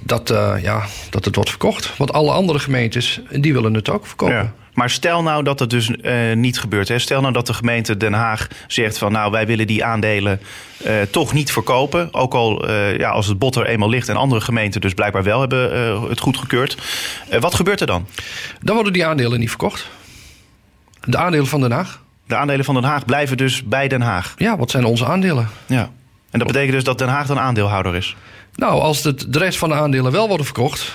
[0.00, 0.28] dat,
[0.62, 1.96] ja, dat het wordt verkocht.
[1.96, 4.54] Want alle andere gemeentes, die willen het ook verkopen.
[4.76, 6.88] Maar stel nou dat het dus eh, niet gebeurt.
[6.88, 6.98] Hè?
[6.98, 10.40] Stel nou dat de gemeente Den Haag zegt van nou wij willen die aandelen
[10.84, 12.14] eh, toch niet verkopen.
[12.14, 15.22] Ook al eh, ja, als het bod er eenmaal ligt en andere gemeenten dus blijkbaar
[15.22, 16.76] wel hebben het goedgekeurd.
[17.40, 18.06] Wat gebeurt er dan?
[18.60, 19.90] Dan worden die aandelen niet verkocht.
[21.04, 22.02] De aandelen van Den Haag.
[22.26, 24.34] De aandelen van Den Haag blijven dus bij Den Haag.
[24.36, 25.48] Ja, wat zijn onze aandelen?
[25.66, 25.90] Ja.
[26.30, 28.16] En dat betekent dus dat Den Haag dan aandeelhouder is.
[28.54, 30.92] Nou, als het, de rest van de aandelen wel worden verkocht,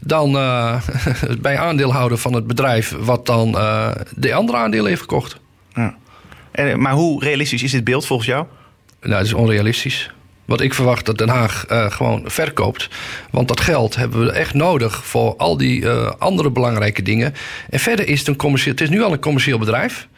[0.00, 0.80] dan eh,
[1.40, 5.40] bij aandeelhouder van het bedrijf wat dan eh, de andere aandelen heeft verkocht.
[5.74, 5.94] Ja.
[6.50, 8.46] En, maar hoe realistisch is dit beeld volgens jou?
[9.00, 10.10] Nou, dat is onrealistisch.
[10.50, 12.88] Wat ik verwacht dat Den Haag eh, gewoon verkoopt.
[13.30, 17.34] Want dat geld hebben we echt nodig voor al die eh, andere belangrijke dingen.
[17.68, 18.72] En verder is het een commercieel.
[18.72, 20.08] Het is nu al een commercieel bedrijf.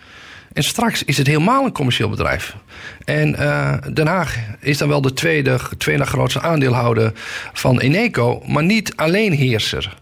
[0.53, 2.57] En straks is het helemaal een commercieel bedrijf.
[3.05, 7.13] En eh, Den Haag is dan wel de tweede, tweede grootste aandeelhouder
[7.53, 9.97] van Eneco, maar niet alleen heerser.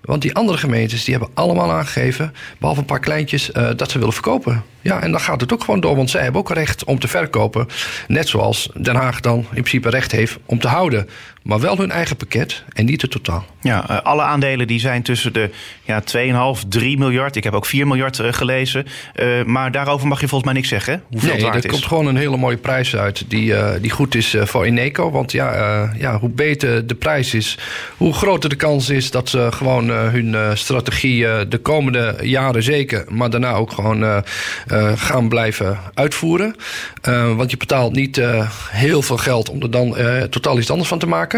[0.00, 3.98] Want die andere gemeentes die hebben allemaal aangegeven, behalve een paar kleintjes, eh, dat ze
[3.98, 4.62] willen verkopen.
[4.80, 7.08] Ja, en dan gaat het ook gewoon door, want zij hebben ook recht om te
[7.08, 7.66] verkopen.
[8.08, 11.08] Net zoals Den Haag dan in principe recht heeft om te houden.
[11.48, 13.44] Maar wel hun eigen pakket en niet het totaal.
[13.60, 15.50] Ja, eh, alle aandelen die zijn tussen de
[15.84, 16.02] ja,
[16.56, 17.36] 2,5, 3 miljard.
[17.36, 18.86] Ik heb ook 4 miljard eh, gelezen.
[19.14, 20.92] Eh, maar daarover mag je volgens mij niks zeggen.
[20.92, 20.98] Hè?
[21.08, 21.70] Hoeveel Nee, het waard er is.
[21.70, 25.10] komt gewoon een hele mooie prijs uit die, die goed is voor Eneco.
[25.10, 27.58] Want ja, ja, hoe beter de prijs is,
[27.96, 33.30] hoe groter de kans is dat ze gewoon hun strategie de komende jaren zeker, maar
[33.30, 34.24] daarna ook gewoon
[34.96, 36.54] gaan blijven uitvoeren.
[37.36, 38.22] Want je betaalt niet
[38.70, 39.96] heel veel geld om er dan
[40.30, 41.37] totaal iets anders van te maken.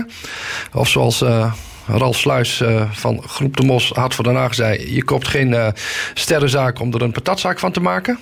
[0.73, 1.23] Of zoals.
[1.23, 1.53] eh,
[1.87, 4.95] Ralf Sluis eh, van Groep de Mos had voor Den Haag zei...
[4.95, 5.69] je koopt geen eh,
[6.15, 8.19] sterrenzaak om er een patatzaak van te maken.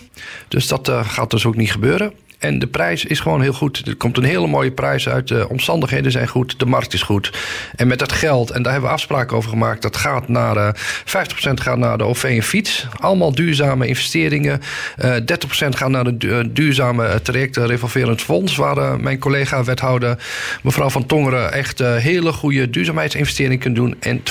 [0.48, 2.12] Dus dat gaat dus ook niet gebeuren.
[2.38, 3.83] En de prijs is gewoon heel goed.
[3.87, 5.29] Er komt een hele mooie prijs uit.
[5.29, 6.59] De omstandigheden zijn goed.
[6.59, 7.33] De markt is goed.
[7.77, 9.83] En met dat geld, en daar hebben we afspraken over gemaakt...
[9.83, 12.87] dat gaat naar, eh 50% gaat naar de OV en fiets.
[13.01, 14.61] Allemaal duurzame investeringen.
[14.96, 15.18] Eh 30%
[15.68, 18.57] gaat naar de eh, duurzame eh, trajecten revolverend fonds...
[18.57, 20.18] waar eh, mijn collega wethouder
[20.62, 21.53] mevrouw Van Tongeren...
[21.53, 23.96] echt eh, hele goede duurzaamheidsinvesteringen kan doen.
[24.01, 24.22] En 20%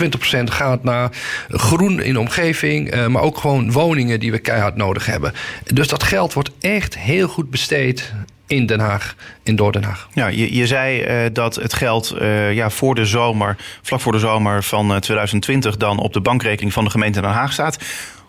[0.43, 1.09] gaat naar
[1.49, 2.91] groen in de omgeving...
[2.91, 5.33] eh, maar ook gewoon woningen die we keihard nodig hebben.
[5.73, 7.96] Dus dat geld wordt echt heel goed besteed
[8.47, 10.07] in Den Haag en door Den Haag.
[10.13, 14.11] Ja, je, je zei eh, dat het geld eh, ja, voor de zomer, vlak voor
[14.11, 17.77] de zomer van eh, 2020 dan op de bankrekening van de gemeente Den Haag staat.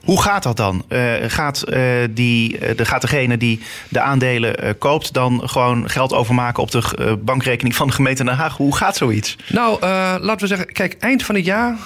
[0.04, 0.84] Hoe gaat dat dan?
[0.88, 5.90] Eh, gaat, eh, die, eh, de, gaat degene die de aandelen eh, koopt dan gewoon
[5.90, 8.56] geld overmaken op de eh, bankrekening van de gemeente Den Haag?
[8.56, 9.36] Hoe gaat zoiets?
[9.48, 11.76] Nou, eh, laten we zeggen, kijk, eind van het jaar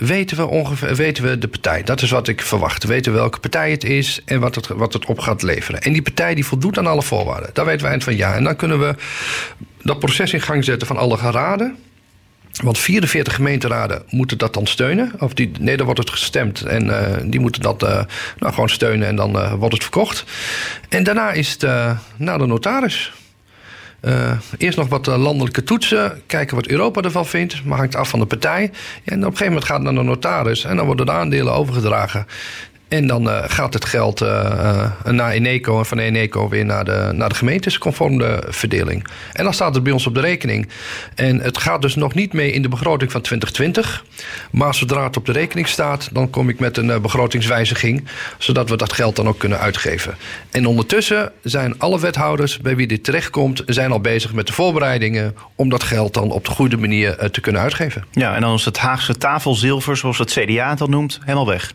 [0.00, 1.82] weten we ongeveer weten we de partij.
[1.82, 2.82] Dat is wat ik verwacht.
[2.82, 5.80] We weten welke partij het is en wat het, wat het op gaat leveren.
[5.80, 7.50] En die partij die voldoet aan alle voorwaarden.
[7.52, 8.36] Dat weten we eind van het jaar.
[8.36, 8.94] En dan kunnen we
[9.82, 11.76] dat proces in gang zetten van alle geraden.
[12.62, 15.12] Want 44 gemeenteraden moeten dat dan steunen.
[15.18, 16.62] Of die, nee, dan wordt het gestemd.
[16.62, 18.04] En eh, die moeten dat eh,
[18.38, 20.24] nou, gewoon steunen en dan eh, wordt het verkocht.
[20.88, 21.62] En daarna is het
[22.16, 23.12] naar de notaris.
[24.00, 26.22] Eh, eerst nog wat eh, landelijke toetsen.
[26.26, 27.64] Kijken wat Europa ervan vindt.
[27.64, 28.70] Maar hangt af van de partij.
[29.04, 30.64] En op een gegeven moment gaat het naar de notaris.
[30.64, 32.26] En dan worden de aandelen overgedragen.
[32.90, 37.10] En dan eh, gaat het geld eh, naar Eneco en van Eneco weer naar de,
[37.12, 39.06] naar de gemeentes conform de verdeling.
[39.32, 40.68] En dan staat het bij ons op de rekening.
[41.14, 44.04] En het gaat dus nog niet mee in de begroting van 2020.
[44.50, 48.04] Maar zodra het op de rekening staat, dan kom ik met een begrotingswijziging.
[48.38, 50.14] Zodat we dat geld dan ook kunnen uitgeven.
[50.50, 55.34] En ondertussen zijn alle wethouders bij wie dit terechtkomt, zijn al bezig met de voorbereidingen
[55.54, 58.04] om dat geld dan op de goede manier te kunnen uitgeven.
[58.10, 61.72] Ja, en dan is het Haagse tafelzilver, zoals het CDA het dan noemt, helemaal weg.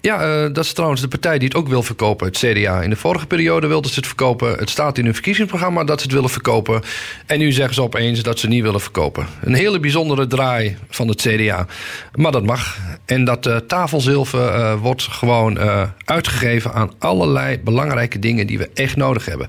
[0.00, 2.82] Ja, eh, dat is trouwens de partij die het ook wil verkopen, het CDA.
[2.82, 4.58] In de vorige periode wilden ze het verkopen.
[4.58, 6.82] Het staat in hun verkiezingsprogramma dat ze het willen verkopen.
[7.26, 9.26] En nu zeggen ze opeens dat ze niet willen verkopen.
[9.42, 11.66] Een hele bijzondere draai van het CDA.
[12.14, 12.78] Maar dat mag.
[13.04, 15.58] En dat eh, tafelzilver eh, wordt gewoon
[16.04, 19.48] uitgegeven aan allerlei belangrijke dingen die we echt nodig hebben.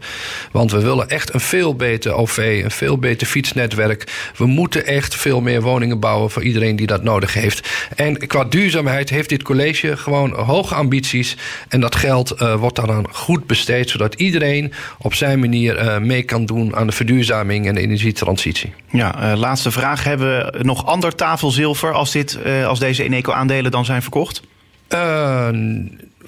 [0.52, 4.32] Want we willen echt een veel beter OV, een veel beter fietsnetwerk.
[4.38, 7.70] We moeten echt veel meer woningen bouwen voor iedereen die dat nodig heeft.
[7.96, 11.38] En qua duurzaamheid heeft dit college gewoon hoge ambities.
[11.68, 16.24] En dat geld eh, wordt daaraan goed besteed, zodat iedereen op zijn manier eh, mee
[16.24, 18.74] kan doen aan de verduurzaming en de energietransitie.
[18.92, 20.04] Ja, eh, laatste vraag.
[20.04, 24.42] Hebben we nog ander tafelzilver als, dit, als deze Eneco-aandelen dan zijn verkocht?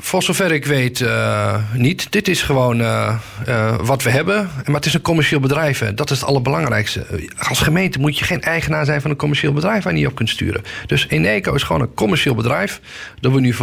[0.02, 2.12] Voor zover ik weet eh, niet.
[2.12, 4.50] Dit is gewoon eh, eh, wat we hebben.
[4.66, 5.80] Maar het is een commercieel bedrijf.
[5.80, 5.94] hè.
[5.94, 7.06] Dat is het allerbelangrijkste.
[7.48, 10.16] Als gemeente moet je geen eigenaar zijn van een commercieel bedrijf waar je niet op
[10.16, 10.64] kunt sturen.
[10.86, 12.82] Dus Eneco is gewoon een commercieel bedrijf.
[13.20, 13.54] Dat we nu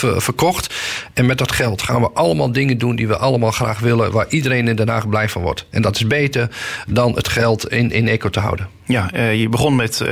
[0.00, 0.74] verkocht.
[1.14, 4.12] En met dat geld gaan we allemaal dingen doen die we allemaal graag willen.
[4.12, 5.66] Waar iedereen in Den Haag blij van wordt.
[5.70, 6.48] En dat is beter
[6.86, 8.68] dan het geld in Eneco te houden.
[8.86, 10.04] Ja, je begon met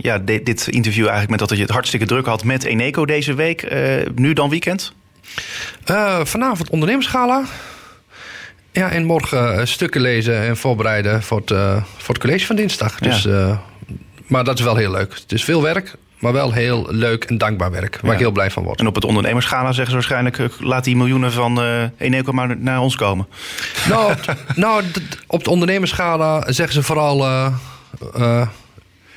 [0.00, 3.34] ja, di- dit interview eigenlijk met dat je het hartstikke druk had met Eneco deze
[3.34, 3.68] week.
[4.14, 4.96] Nu dan weekend?
[5.84, 7.42] Eh, vanavond ondernemersgala.
[8.72, 12.56] Ja, en morgen eh, stukken lezen en voorbereiden voor het, eh, voor het college van
[12.56, 12.98] dinsdag.
[12.98, 13.28] Dus,
[14.26, 15.14] maar dat is wel heel leuk.
[15.14, 17.94] Het is veel werk, maar wel heel leuk en dankbaar werk.
[17.94, 18.12] Waar Ja.
[18.12, 18.80] ik heel blij van word.
[18.80, 20.54] En op het ondernemerschala zeggen ze waarschijnlijk...
[20.60, 23.26] laat die miljoenen van eh, Eneco maar naar ons komen.
[23.88, 24.82] nou, op, nou,
[25.26, 27.26] op de ondernemersgala zeggen ze vooral...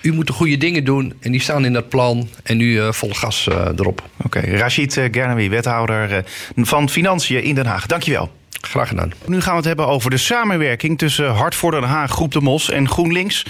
[0.01, 2.29] u moet de goede dingen doen en die staan in dat plan.
[2.43, 4.09] En nu eh, vol gas eh, erop.
[4.23, 6.23] Oké, Rachid uh, Gernawi, wethouder eh,
[6.55, 7.85] van Financiën in Den Haag.
[7.85, 8.31] Dankjewel.
[8.61, 9.11] Graag gedaan.
[9.25, 12.41] Nu gaan we het hebben over de samenwerking tussen Hart voor Den Haag, Groep de
[12.41, 13.45] Mos en GroenLinks.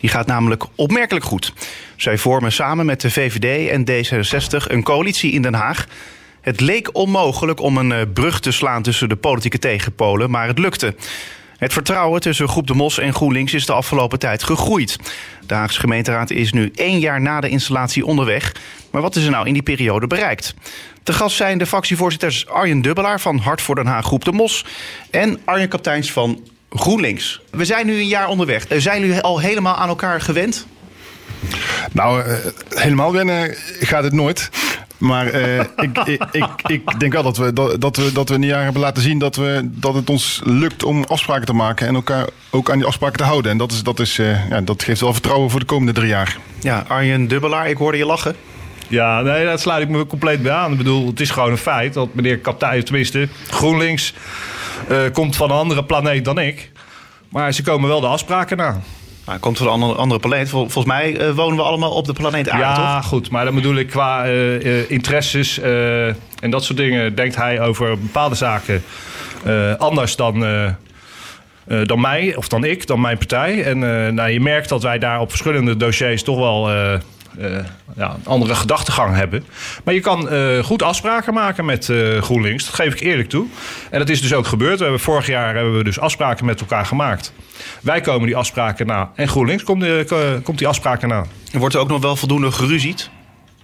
[0.00, 1.52] Die gaat namelijk opmerkelijk goed.
[1.96, 5.86] Zij vormen samen met de VVD en D66 een coalitie in Den Haag.
[6.46, 10.58] Het leek onmogelijk om een eh, brug te slaan tussen de politieke tegenpolen, maar het
[10.58, 10.94] lukte.
[11.58, 14.96] Het vertrouwen tussen Groep de Mos en GroenLinks is de afgelopen tijd gegroeid.
[15.46, 18.52] De Haagse gemeenteraad is nu één jaar na de installatie onderweg.
[18.90, 20.54] Maar wat is er nou in die periode bereikt?
[21.02, 24.64] Te gast zijn de fractievoorzitters Arjen Dubbelaar van Hart voor Den Haag Groep de Mos...
[25.10, 26.40] en Arjen Kapteins van
[26.70, 27.40] GroenLinks.
[27.50, 28.66] We zijn nu een jaar onderweg.
[28.66, 30.66] Eh, Zijn jullie al helemaal aan elkaar gewend?
[31.92, 32.34] Nou, eh,
[32.68, 34.50] helemaal wennen gaat het nooit.
[34.98, 38.34] Maar eh, ik, ik, ik, ik denk wel dat we, dat, dat we dat we
[38.34, 41.52] in een jaar hebben laten zien dat, we, dat het ons lukt om afspraken te
[41.52, 43.50] maken en elkaar ook aan die afspraken te houden.
[43.50, 46.08] En dat, is, dat, is, eh, ja, dat geeft wel vertrouwen voor de komende drie
[46.08, 46.36] jaar.
[46.60, 48.36] Ja, Arjen Dubbelaar, ik hoorde je lachen.
[48.88, 50.72] Ja, nee, dat sluit ik me compleet bij aan.
[50.72, 54.14] Ik bedoel, het is gewoon een feit dat meneer Kaptein, tenminste GroenLinks,
[54.88, 56.70] eh, komt van een andere planeet dan ik.
[57.28, 58.80] Maar ze komen wel de afspraken na.
[59.26, 60.48] Nou, komt van een andere, andere planeet.
[60.48, 63.08] Vol- volgens mij eh, wonen we allemaal op de planeet Aarde, ja, toch?
[63.08, 63.30] goed.
[63.30, 65.60] Maar dan bedoel ik qua eh, eh, interesses
[66.40, 67.14] en dat soort dingen...
[67.14, 68.82] denkt hij over bepaalde zaken
[69.78, 70.44] anders dan...
[71.84, 73.62] dan mij, of dan ik, dan mijn partij.
[73.62, 73.78] En
[74.14, 76.70] nou, je merkt dat wij daar op verschillende dossiers toch wel
[77.40, 77.64] eh,
[77.96, 79.44] ja, een andere gedachtegang hebben.
[79.84, 82.64] Maar je kan eh, goed afspraken maken met eh, GroenLinks.
[82.64, 83.46] Dat geef ik eerlijk toe.
[83.90, 84.76] En dat is dus ook gebeurd.
[84.76, 87.32] We hebben, vorig jaar hebben we dus afspraken met elkaar gemaakt.
[87.80, 89.10] Wij komen die afspraken na.
[89.14, 89.84] En GroenLinks komt,
[90.42, 91.24] komt die afspraken na.
[91.52, 93.10] Wordt er ook nog wel voldoende geruzied?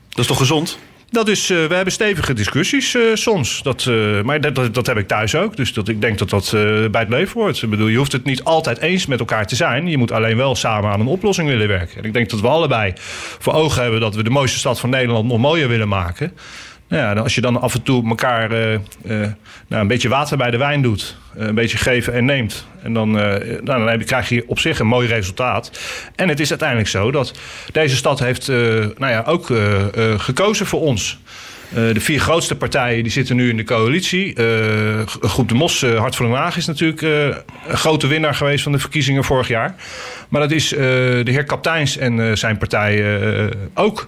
[0.09, 0.79] Dat is toch gezond?
[1.13, 3.63] Dat is, eh, we hebben stevige discussies eh, soms.
[3.63, 5.57] Dat, eh, maar dat, dat, dat heb ik thuis ook.
[5.57, 6.51] Dus dat, ik denk dat dat
[6.91, 7.63] bij het leven hoort.
[7.63, 9.87] Ik bedoel, je hoeft het niet altijd eens met elkaar te zijn.
[9.87, 11.99] Je moet alleen wel samen aan een oplossing willen werken.
[11.99, 12.93] En ik denk dat we allebei
[13.39, 16.33] voor ogen hebben dat we de mooiste stad van Nederland nog mooier willen maken.
[16.93, 18.81] Ja, als je dan af en toe elkaar eh, eh,
[19.69, 22.93] nou, een beetje water bij de wijn doet, eh, een beetje geven en neemt, en
[22.93, 25.81] dan, nou, dan heb je, krijg je op zich een mooi resultaat.
[26.17, 27.39] En het is uiteindelijk zo dat
[27.73, 29.47] deze stad heeft nou ja, ook
[30.17, 31.19] gekozen voor ons.
[31.69, 34.35] De vier grootste partijen die zitten nu in de coalitie.
[35.07, 38.79] Groep de Mos, Hart voor Den Haag, is natuurlijk een grote winnaar geweest van de
[38.79, 39.75] verkiezingen vorig jaar.
[40.33, 44.07] Maar dat is eh, de heer Kapteins en eh, zijn partij eh, ook.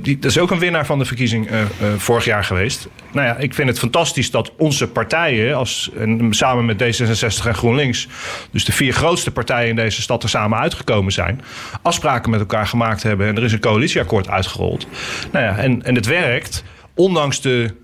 [0.00, 1.48] Die, dat is ook een winnaar van de verkiezing
[1.96, 2.88] vorig jaar geweest.
[3.12, 7.54] nou ja, ik vind het fantastisch dat onze partijen, als, en samen met D66 en
[7.54, 8.08] GroenLinks,
[8.50, 11.40] dus de vier grootste partijen in deze stad er samen uitgekomen zijn,
[11.82, 14.86] afspraken met elkaar gemaakt hebben en er is een coalitieakkoord uitgerold.
[15.32, 17.74] Nou ja, en, en het werkt, ondanks de,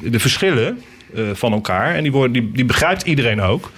[0.00, 0.82] de verschillen
[1.32, 1.94] van elkaar.
[1.94, 3.70] En die, worden, die, die begrijpt iedereen ook.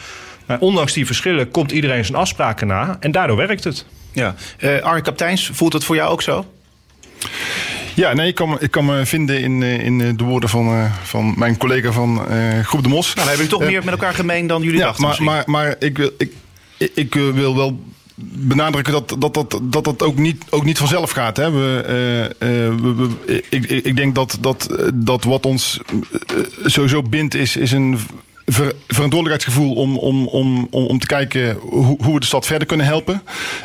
[0.58, 3.84] Ondanks die verschillen komt iedereen zijn afspraken na en daardoor werkt het.
[4.12, 4.34] Ja.
[4.58, 6.44] Eh Arjen Kapteins, voelt het voor jou ook zo?
[7.94, 10.48] Ja, nee, ik kan, me- ik kan me vinden in, eh, in eh, de woorden
[10.48, 13.04] van, eh, van mijn collega van eh, Groep de Mos.
[13.14, 15.42] Nou, dan hebben jullie toch meer met elkaar gemeen dan jullie ja, dachten maar, maar,
[15.46, 16.32] maar ik, wil, ik,
[16.76, 17.80] ik, ik, wil wel
[18.22, 21.36] benadrukken dat dat, dat, dat, dat ook, niet, ook niet vanzelf gaat.
[21.36, 21.50] Hè.
[21.50, 22.94] We, eh, eh, we,
[23.26, 25.80] we- ik, ik denk dat, dat, dat wat ons
[26.64, 27.98] sowieso bindt is, is een
[28.52, 32.68] ver- verantwoordelijkheidsgevoel om, om, om, om, om te kijken hoe, hoe we de stad verder
[32.68, 33.22] kunnen helpen.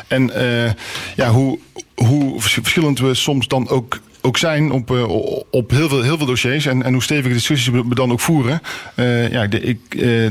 [0.08, 0.72] En eh,
[1.16, 1.58] ja, hoe,
[1.94, 5.08] hoe vers- verschillend we soms dan ook ook zijn op, eh,
[5.50, 6.66] op heel, veel, heel veel dossiers.
[6.66, 8.60] En, en hoe stevige discussies we dan ook voeren.
[8.94, 9.78] Eh, ja, de, ik,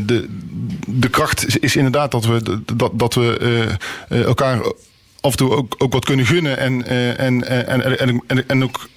[0.07, 0.27] de,
[0.87, 3.77] de kracht is, inderdaad dat we, dat, dat we
[4.09, 4.61] elkaar
[5.19, 6.57] af en toe ook, ook wat kunnen gunnen.
[6.57, 8.89] En, en, en, en, en, en, en ook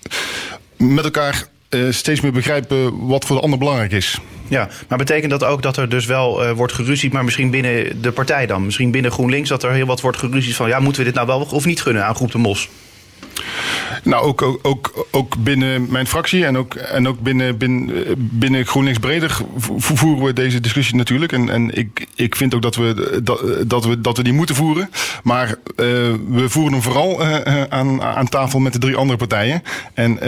[0.77, 4.19] met elkaar eh, steeds meer begrijpen wat voor de ander belangrijk is.
[4.49, 8.03] Ja, maar betekent dat ook dat er dus wel eh, wordt geruzied, maar misschien binnen
[8.03, 8.65] de partij dan?
[8.65, 10.69] Misschien binnen GroenLinks dat er heel wat wordt geruzied van...
[10.69, 12.69] ja, moeten we dit nou wel of niet gunnen aan Groep de Mos?
[14.03, 18.13] Nou, ook, ook, ook, ook binnen mijn fractie en ook, en ook binnen, binnen, eh,
[18.17, 21.33] binnen GroenLinks breder vo- voeren we deze discussie natuurlijk.
[21.33, 24.55] En, en ik, ik vind ook dat we, dat, dat, we, dat we die moeten
[24.55, 24.91] voeren.
[25.23, 25.55] Maar
[26.29, 27.25] we voeren hem vooral
[27.69, 29.63] aan, aan tafel met de drie andere partijen.
[29.95, 30.19] En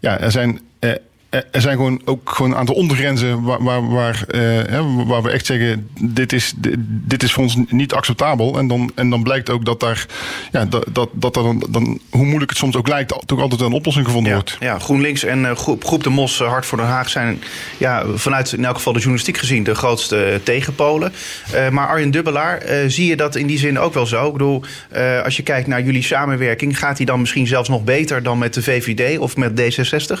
[0.00, 0.60] ja, er zijn.
[0.78, 0.90] Eh,
[1.30, 5.30] er er zijn gewoon ook gewoon een aantal ondergrenzen waar, waar, waar, eh, waar we
[5.30, 8.58] echt zeggen: dit is, dit, dit is voor ons niet acceptabel.
[8.58, 10.06] En dan, en dan blijkt ook dat daar,
[10.52, 13.72] ja, dat, dat, dat dan, dan, hoe moeilijk het soms ook lijkt, toch altijd een
[13.72, 14.56] oplossing gevonden Ja, wordt.
[14.60, 17.08] ja, GroenLinks en eh, groep, groep de Mos, eh, Hart voor Den Haag...
[17.08, 17.42] zijn
[17.78, 21.12] ja, vanuit in elk geval de journalistiek gezien de grootste eh, tegenpolen.
[21.52, 24.26] Eh, maar Arjen Dubbelaar, eh, zie je dat in die zin ook wel zo?
[24.26, 26.78] Ik bedoel, eh, als je kijkt naar jullie samenwerking...
[26.78, 30.20] gaat die dan misschien zelfs nog beter dan met de VVD of met D66?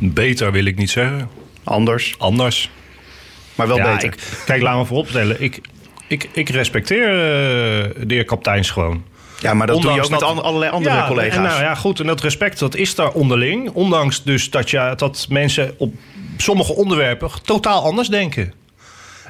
[0.00, 1.28] Beter wil ik niet zeggen.
[1.64, 2.70] Anders, Anders.
[3.54, 4.08] maar wel Ja, beter.
[4.08, 5.42] ik- kijk, laat me vooropstellen.
[5.42, 5.60] Ik,
[6.06, 9.04] ik, ik respecteer eh, de heer Kapteins gewoon.
[9.40, 11.36] Ja, maar dat doe je ook met allerlei andere ja, collega's.
[11.36, 12.00] En nou ja, goed.
[12.00, 13.70] En dat respect dat is daar onderling.
[13.70, 15.94] Ondanks dus dat, je, dat mensen op
[16.36, 18.52] sommige onderwerpen totaal anders denken.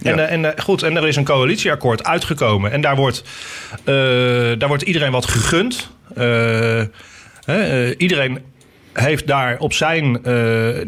[0.02, 0.10] Ja.
[0.12, 2.72] En, eh, en, eh, goed, en er is een coalitieakkoord uitgekomen.
[2.72, 3.22] En daar wordt,
[4.58, 5.90] daar wordt iedereen wat gegund.
[7.96, 8.38] Iedereen
[8.92, 10.34] heeft daar, op zijn, eh,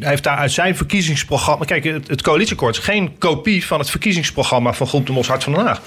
[0.01, 1.65] heeft daar uit zijn verkiezingsprogramma...
[1.65, 4.73] Kijk, het, coalitieakkoord is geen kopie van het verkiezingsprogramma...
[4.73, 5.81] van Groep de Mos Hart van Den Haag.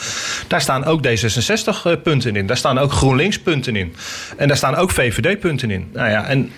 [0.48, 2.48] Daar staan ook D66-punten in.
[2.48, 3.96] Daar staan ook GroenLinks-punten in.
[4.38, 5.90] En daar staan ook VVD-punten in.
[5.94, 6.52] Nou ja, en,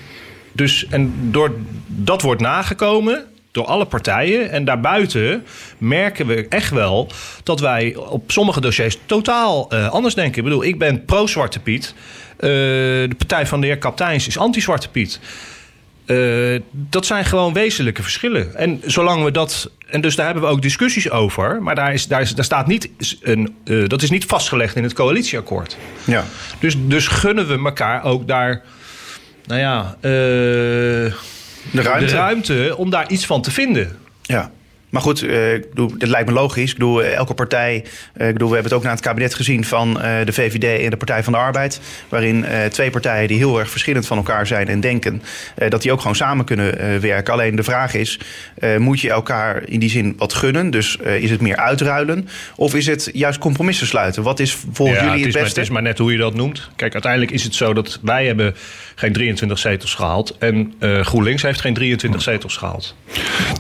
[0.52, 1.56] dus, en door,
[1.88, 4.52] dat wordt nagekomen door alle partijen.
[4.52, 5.46] En daarbuiten
[5.78, 7.12] merken we echt wel
[7.44, 10.38] dat wij op sommige dossiers totaal eh, anders denken.
[10.38, 11.94] Ik bedoel, ik ben pro-Zwarte Piet.
[12.38, 15.20] Eh, de partij van de heer Kapteins is anti-Zwarte Piet.
[16.06, 18.56] Eh, dat zijn gewoon wezenlijke verschillen.
[18.56, 19.72] En zolang we dat.
[19.88, 21.64] En dus daar hebben we ook discussies over.
[21.64, 22.90] Maar daar, is, daar, is, daar staat niet
[23.22, 23.56] een.
[23.88, 25.78] dat is niet vastgelegd in het coalitieakkoord.
[26.04, 26.24] Ja.
[26.60, 28.64] Dus, dus gunnen we elkaar ook daar.
[29.46, 29.98] Nou ja.
[31.72, 32.06] De ruimte.
[32.06, 33.98] de ruimte om daar iets van te vinden.
[34.22, 34.52] Ja.
[34.96, 36.70] Maar goed, eh, ik bedoel, dit lijkt me logisch.
[36.72, 37.84] Ik bedoel, eh, elke partij.
[38.14, 40.84] eh, ik bedoel, we hebben het ook na het kabinet gezien van eh, de VVD
[40.84, 41.80] en de Partij van de Arbeid.
[42.10, 45.22] Waarin eh, twee partijen die heel erg verschillend van elkaar zijn en denken.
[45.56, 47.34] eh, dat die ook gewoon samen kunnen eh, werken.
[47.34, 48.20] Alleen de vraag is:
[48.58, 50.70] eh, moet je elkaar in die zin wat gunnen?
[50.70, 52.28] Dus eh, is het meer uitruilen?
[52.56, 54.24] Of is het juist compromissen sluiten?
[54.24, 55.60] Wat is volgens jullie het, het, is maar, beste?
[55.60, 56.70] het is maar net hoe je dat noemt.
[56.76, 58.56] Kijk, uiteindelijk is het zo dat wij hebben
[58.96, 60.36] geen 23 zetels gehaald.
[60.40, 62.96] En eh, GroenLinks heeft geen 23 zetels gehaald.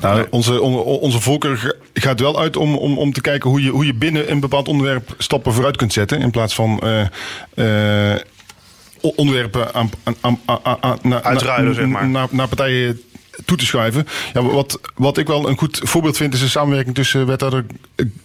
[0.02, 3.70] Nou, onze, on- onze voorkeur gaat wel uit om, om, om te kijken hoe je,
[3.70, 6.22] hoe je binnen een bepaald onderwerp stappen vooruit kunt zetten.
[6.22, 7.02] In plaats van eh,
[8.14, 8.20] eh,
[9.16, 12.08] onderwerpen aan, aan, aan, aan, naar- Uitruilen, zeg maar.
[12.08, 13.02] Naar, naar partijen
[13.46, 14.08] toe te schuiven.
[14.34, 17.66] Ja, wat, wat ik wel een goed voorbeeld vind is de samenwerking tussen wethouder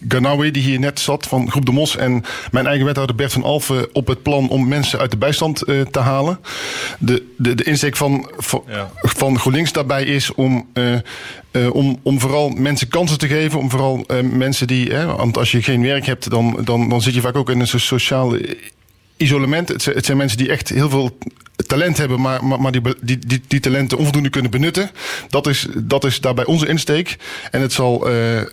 [0.07, 3.43] Ganawi, die hier net zat van Groep de Mos, en mijn eigen wethouder Bert van
[3.43, 6.39] Alphen op het plan om mensen uit de bijstand eh, te halen.
[6.99, 8.91] De, de, de insteek van, van, Ja.
[9.01, 11.01] van GroenLinks daarbij is om, eh, eh,
[11.73, 13.59] om, om vooral mensen kansen te geven.
[13.59, 17.13] Om vooral mensen die, hè, want als je geen werk hebt, dan, dan, dan zit
[17.13, 18.35] je vaak ook in een sociaal
[19.21, 19.67] isolement.
[19.67, 21.17] Het zijn, mensen die echt heel veel
[21.67, 24.91] talent hebben, maar, maar, die, die, die, talenten onvoldoende kunnen benutten.
[25.29, 27.17] Dat is, dat is daarbij onze insteek.
[27.51, 28.47] En het zal eh, eh,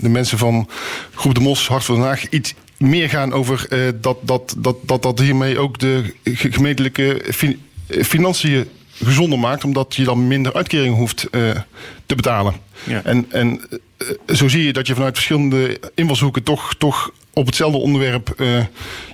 [0.00, 0.68] de mensen van
[1.14, 4.76] Groep de Mos, Hart van Den Haag, iets meer gaan over eh, dat, dat, dat,
[4.82, 8.68] dat, dat hiermee ook de ge- gemeentelijke fi- eh, financiën
[9.04, 11.40] gezonder maakt, omdat je dan minder uitkering hoeft eh,
[12.06, 12.54] te betalen.
[12.84, 13.00] Ja.
[13.04, 13.60] En, en
[13.98, 18.46] eh, zo zie je dat je vanuit verschillende invalshoeken toch, toch op hetzelfde onderwerp eh,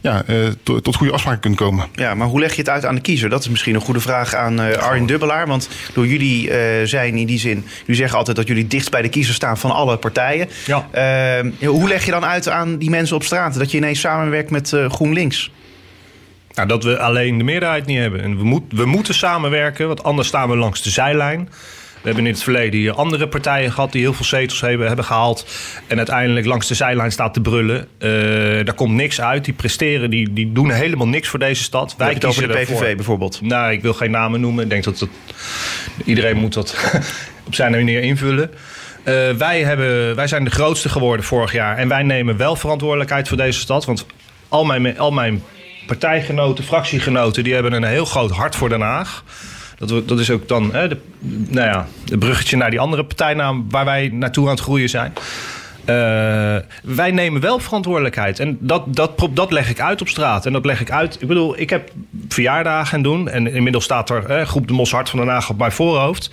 [0.02, 1.86] ja, eh, to- tot goede afspraken kunt komen.
[1.94, 3.28] Ja, maar hoe leg je het uit aan de kiezer?
[3.30, 5.46] Dat is misschien een goede vraag aan eh Arjen Dubbelaar.
[5.46, 7.64] Want door jullie eh, zijn in die zin...
[7.80, 10.48] Jullie zeggen altijd dat jullie dichtst bij de kiezer staan van alle partijen.
[10.66, 10.88] Ja.
[10.90, 13.58] Eh, hoe leg je dan uit aan die mensen op straat...
[13.58, 15.50] dat je ineens samenwerkt met eh, GroenLinks?
[16.58, 18.22] Nou, dat we alleen de meerderheid niet hebben.
[18.22, 21.48] En we, moet, we moeten samenwerken, want anders staan we langs de zijlijn.
[22.00, 25.04] We hebben in het verleden hier andere partijen gehad die heel veel zetels hebben, hebben
[25.04, 25.46] gehaald.
[25.86, 27.88] En uiteindelijk langs de zijlijn staat te brullen.
[27.98, 28.10] Eh,
[28.64, 29.44] daar komt niks uit.
[29.44, 31.94] Die presteren, die, die doen helemaal niks voor deze stad.
[31.98, 32.96] Wij het over de kiezen PVV ervoor.
[32.96, 33.40] bijvoorbeeld.
[33.40, 34.64] Nou, ik wil geen namen noemen.
[34.64, 35.10] Ik denk dat het,
[36.04, 36.76] iedereen moet dat
[37.46, 38.50] op zijn manier invullen.
[39.02, 41.76] Eh, wij, hebben, wij zijn de grootste geworden vorig jaar.
[41.76, 43.84] En wij nemen wel verantwoordelijkheid voor deze stad.
[43.84, 44.06] Want
[44.48, 45.42] al mijn, al mijn
[45.88, 47.44] partijgenoten, fractiegenoten...
[47.44, 49.24] die hebben een heel groot hart voor Den Haag.
[49.78, 50.96] Dat, dat is ook dan hè, de,
[51.48, 53.66] nou ja, de bruggetje naar die andere partijnaam...
[53.70, 55.12] waar wij naartoe aan het groeien zijn.
[55.88, 58.40] Eh, wij nemen wel verantwoordelijkheid.
[58.40, 60.46] En dat, dat, dat leg ik uit op straat.
[60.46, 61.16] En dat leg ik uit.
[61.20, 61.90] Ik bedoel, ik heb
[62.28, 63.28] verjaardagen gaan doen.
[63.28, 66.30] En inmiddels staat er groep de Mos Hart van Den Haag op mijn voorhoofd.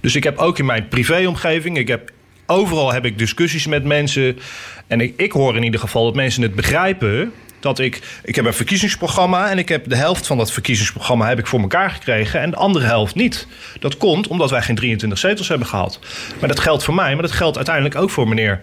[0.00, 1.78] Dus ik heb ook in mijn privéomgeving.
[1.78, 2.10] Ik heb,
[2.46, 4.38] overal heb ik discussies met mensen.
[4.86, 7.32] En ik, ik hoor in ieder geval dat mensen het begrijpen.
[7.62, 11.38] Dat ik, ik heb een verkiezingsprogramma en ik heb de helft van dat verkiezingsprogramma heb
[11.38, 13.46] ik voor elkaar gekregen en de andere helft niet.
[13.80, 15.98] Dat komt omdat wij geen 23 zetels hebben gehaald.
[16.38, 18.60] Maar dat geldt voor mij, maar dat geldt uiteindelijk ook voor meneer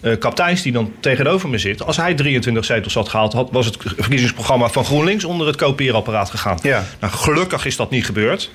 [0.00, 1.82] eh Kapteins die dan tegenover me zit.
[1.82, 6.30] Als hij 23 zetels had gehaald, had, was het verkiezingsprogramma van GroenLinks onder het kopieerapparaat
[6.30, 6.58] gegaan.
[6.62, 6.84] Ja.
[7.00, 8.50] Nou, gelukkig is dat niet gebeurd.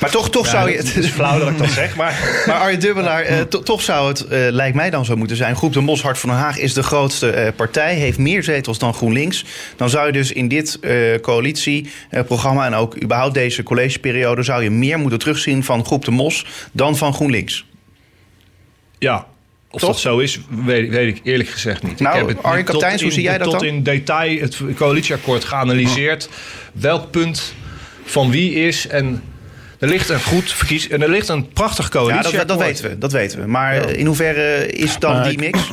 [0.00, 0.76] Maar toch, toch zou je...
[0.76, 2.18] Het is flauw dat ik dat zeg, maar...
[2.46, 5.56] Maar Arjen Dubbelaar, eh, to- toch zou het, eh, lijkt mij dan zo moeten zijn.
[5.56, 8.78] Groep de Mos Hart van Den Haag is de grootste eh, partij, heeft meer zetels
[8.78, 9.44] dan GroenLinks.
[9.76, 14.42] Dan zou je dus in dit eh, coalitieprogramma en ook überhaupt deze collegeperiode...
[14.42, 17.64] zou je meer moeten terugzien van Groep de Mos dan van GroenLinks.
[18.98, 19.26] Ja,
[19.70, 19.90] of Toch?
[19.90, 22.00] dat zo is, weet, weet ik eerlijk gezegd niet.
[22.00, 23.68] Nou, ik heb het Arjen Kapteins, hoe zie jij dat tot dan?
[23.68, 26.28] in detail het coalitieakkoord geanalyseerd.
[26.72, 27.54] Welk punt
[28.04, 29.22] van wie is en...
[29.84, 32.48] Er ligt een goed verkies en er ligt een prachtig Ja, coalitieakkoord.
[32.48, 33.46] dat, dat weten we, dat weten we.
[33.46, 35.58] Maar eh, in hoeverre is dan Maar die ik- mix?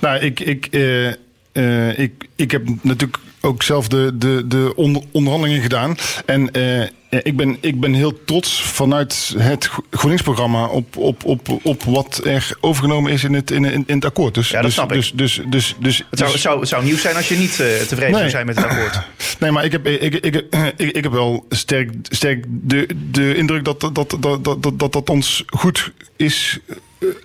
[0.00, 1.06] Nou, ik, ik, eh,
[1.52, 5.96] eh, ik, ik heb natuurlijk ook zelf de, de, de onder- onderhandelingen gedaan.
[6.26, 6.82] En eh,
[7.22, 12.20] ik, ben, ik ben heel trots vanuit het Gro- GroenLinks-programma op, op, op, op wat
[12.24, 14.34] er overgenomen is in het, in, in, in het akkoord.
[14.34, 14.96] Dus, Ja, dat dus, snap ik.
[14.96, 17.36] Dus, dus, dus, dus, Het zou, dus- het, zou, het zou nieuws zijn als je
[17.36, 18.98] niet eh, tevreden zou zijn met het akkoord.
[19.40, 20.44] Nee, maar ik heb, ik, ik, ik,
[20.76, 24.92] ik, ik heb wel sterk, sterk de, de indruk dat dat, dat, dat, dat, dat,
[24.92, 26.58] dat ons goed is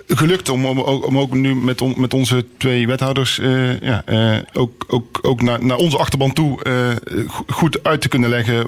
[0.08, 4.86] gelukt om, om, om ook nu met, met onze twee wethouders eh, ja, eh, ook,
[4.88, 6.90] ook, ook naar, naar onze achterban toe eh,
[7.28, 8.66] go- goed uit te kunnen leggen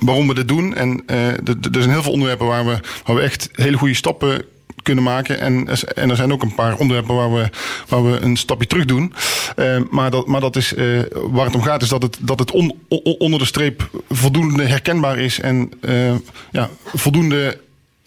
[0.00, 0.74] waarom we dit doen.
[0.74, 4.44] En er zijn heel veel onderwerpen waar we, waar we echt hele goede stappen
[4.82, 5.40] kunnen maken.
[5.40, 7.48] En, en er zijn ook een paar onderwerpen waar we,
[7.88, 9.12] waar we een stapje terug doen.
[9.90, 10.74] Maar, dat, maar dat is,
[11.30, 14.62] waar het om gaat is dat het, dat het on- on- onder de streep voldoende
[14.64, 15.40] herkenbaar is.
[15.40, 15.72] En
[16.50, 17.58] ja, voldoende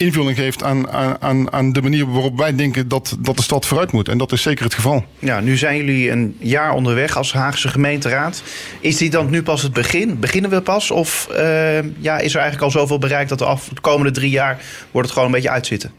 [0.03, 0.89] invulling geeft aan,
[1.21, 4.07] aan- aan, de manier waarop wij denken dat, dat de stad vooruit moet.
[4.09, 5.05] En dat is zeker het geval.
[5.19, 8.43] Ja, nu zijn jullie een jaar onderweg als Haagse gemeenteraad.
[8.79, 10.19] Is dit dan nu pas het begin?
[10.19, 10.91] Beginnen we pas?
[10.91, 14.29] Of eh, ja, is er eigenlijk al zoveel bereikt dat de, af, de komende drie
[14.29, 15.91] jaar wordt het gewoon een beetje uitzitten?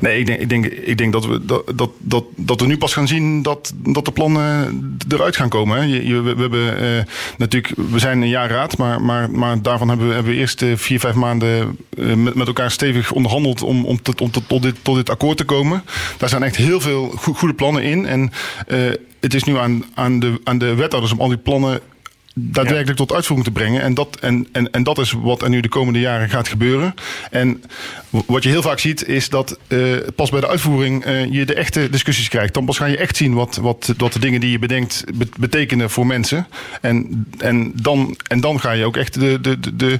[0.00, 2.76] Nee, ik denk, ik denk, ik denk dat, we, dat, dat, dat, dat we nu
[2.78, 5.78] pas gaan zien dat, dat de plannen eruit gaan komen.
[5.78, 5.84] Hè.
[5.84, 7.04] Je, je- we, we hebben eh,
[7.38, 10.62] natuurlijk, we zijn een jaar raad, maar, maar, maar daarvan hebben we, hebben we eerst
[10.62, 14.48] eh, vier, vijf maanden eh, met, met elkaar stevig onderhandeld om, om, tot, om tot,
[14.48, 15.82] tot, dit, tot dit akkoord te komen.
[16.18, 18.06] Daar zijn echt heel veel go- goede plannen in.
[18.06, 18.30] En
[19.20, 21.80] het is nu aan, aan, de, aan de wethouders om al die plannen
[22.34, 23.82] daadwerkelijk tot uitvoering te brengen.
[23.82, 26.94] En dat, en, en, en dat is wat er nu de komende jaren gaat gebeuren.
[27.30, 27.62] En
[28.26, 29.78] wat je heel vaak ziet, is dat eh,
[30.16, 32.54] pas bij de uitvoering eh, je de echte discussies krijgt.
[32.54, 35.26] Dan pas ga je echt zien wat, wat, wat de dingen die je bedenkt be-
[35.38, 36.46] betekenen voor mensen.
[36.80, 39.98] En, en, dan, en dan ga je ook echt de, de, de, de,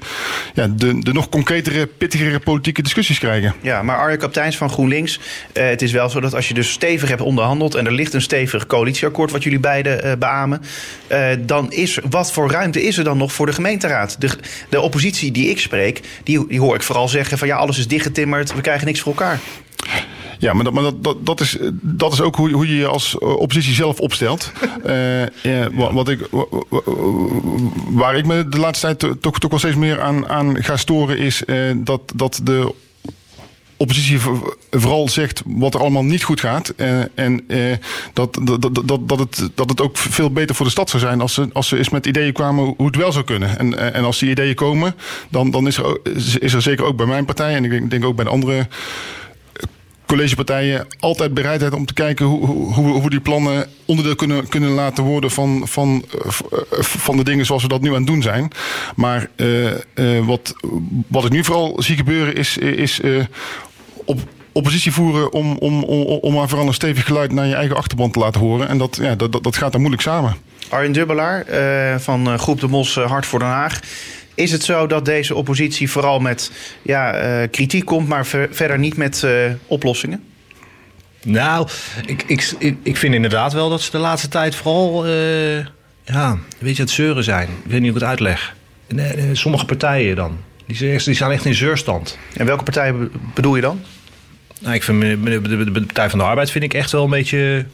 [0.55, 3.55] ja, de, de nog concretere, pittigere politieke discussies krijgen.
[3.61, 5.21] Ja, maar Arjen Kapteins van GroenLinks.
[5.53, 7.75] eh, het is wel zo dat als je dus stevig hebt onderhandeld.
[7.75, 9.31] en er ligt een stevig coalitieakkoord.
[9.31, 10.61] wat jullie beiden beamen.
[11.41, 11.99] dan is.
[12.11, 14.21] wat voor ruimte is er dan nog voor de gemeenteraad?
[14.21, 14.29] De,
[14.69, 16.01] de oppositie die ik spreek.
[16.25, 18.55] Die, die hoor ik vooral zeggen van ja, alles is dichtgetimmerd.
[18.55, 19.41] we krijgen niks voor elkaar.
[20.39, 22.77] Ja, maar, dat, maar dat, dat, dat, is, dat is ook hoe, je- hoe je
[22.77, 24.53] je als eh, oppositie zelf opstelt.
[24.85, 26.81] Eh, ja, wa- wat ik, wa- wa-
[27.91, 30.77] waar ik me de laatste tijd to- toch, toch wel steeds meer aan, aan ga
[30.77, 31.19] storen...
[31.19, 32.75] is eh, dat, dat de
[33.83, 34.19] oppositie
[34.71, 36.69] vooral zegt wat er allemaal niet goed gaat.
[36.69, 37.77] eh, en eh,
[38.13, 41.21] dat, dat, dat, dat, het, dat het ook veel beter voor de stad zou zijn
[41.21, 43.59] als ze, als ze eens met ideeën kwamen hoe het wel zou kunnen.
[43.59, 44.95] En, eh, en als die ideeën komen,
[45.29, 45.99] dan, dan is, er,
[46.39, 48.69] is er zeker ook bij mijn partij en ik denk, ook bij de andere
[50.07, 55.05] collegepartijen altijd bereidheid om te kijken hoe, hoe, hoe die plannen onderdeel kunnen, kunnen laten
[55.05, 56.05] worden van, van,
[56.81, 58.51] van de dingen zoals we dat nu aan het doen zijn.
[58.97, 59.31] Maar
[60.23, 60.55] wat,
[61.09, 63.01] wat ik nu vooral zie gebeuren is, is
[64.05, 64.21] op,
[64.53, 68.11] oppositie voeren om, om, om, om maar vooral een stevig geluid naar je eigen achterban
[68.11, 68.69] te laten horen.
[68.69, 70.37] En dat, ja, dat, dat, dat gaat dan moeilijk samen.
[70.69, 73.81] Arjen Dubbelaar eh, van eh, Groep de Mos eh, Hart voor Den Haag.
[74.35, 76.51] Is het zo dat deze oppositie vooral met
[76.83, 79.33] ja, eh, kritiek komt, maar ver- verder niet met eh,
[79.67, 80.25] oplossingen?
[81.25, 81.69] Nou,
[82.07, 85.57] ik, ik, ik, ik vind inderdaad wel dat ze de laatste tijd vooral eh,
[86.05, 87.49] ja, een beetje het zeuren zijn.
[87.49, 88.55] Ik weet niet hoe ik het uitleg.
[88.87, 90.39] En, sommige partijen dan.
[90.73, 92.19] Die, zijn echt- die staan echt in zeurstand.
[92.37, 93.81] En welke partij be- bedoel je dan?
[94.61, 97.05] Nou, ik vind de, de, de- de Partij van de Arbeid vind ik echt wel
[97.05, 97.67] een beetje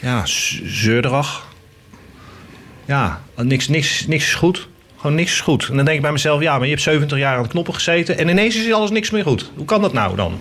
[0.00, 1.46] ja, z- zeurderig.
[2.84, 4.68] Ja, niks, niks, niks is goed.
[4.96, 5.68] Gewoon niks is goed.
[5.68, 7.74] En dan denk ik bij mezelf, ja, maar je hebt 70 jaar aan de knoppen
[7.74, 9.50] gezeten en ineens is alles niks meer goed.
[9.56, 10.40] Hoe kan dat nou dan?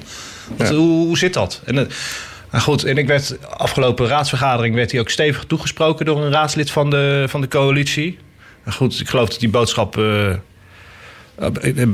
[0.58, 1.62] Wat, hoe, hoe zit dat?
[1.66, 1.76] En,
[2.52, 6.72] nou goed, en ik werd afgelopen raadsvergadering werd hij ook stevig toegesproken door een raadslid
[6.72, 8.18] van de, van de coalitie.
[8.66, 10.34] Nou goed, ik geloof dat die boodschap eh,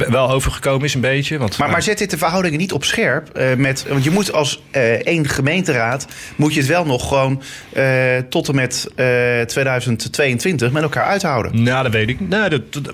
[0.09, 1.37] wel overgekomen is een beetje.
[1.37, 3.29] Want, Maar, maar zet dit de verhoudingen niet op scherp?
[3.29, 6.07] eh, met, want je moet als eh, één gemeenteraad...
[6.35, 7.41] moet je het wel nog gewoon
[7.73, 11.63] eh, tot en met eh, 2022 met elkaar uithouden.
[11.63, 12.19] Nou, dat weet ik.
[12.19, 12.93] Nou, dat, dat-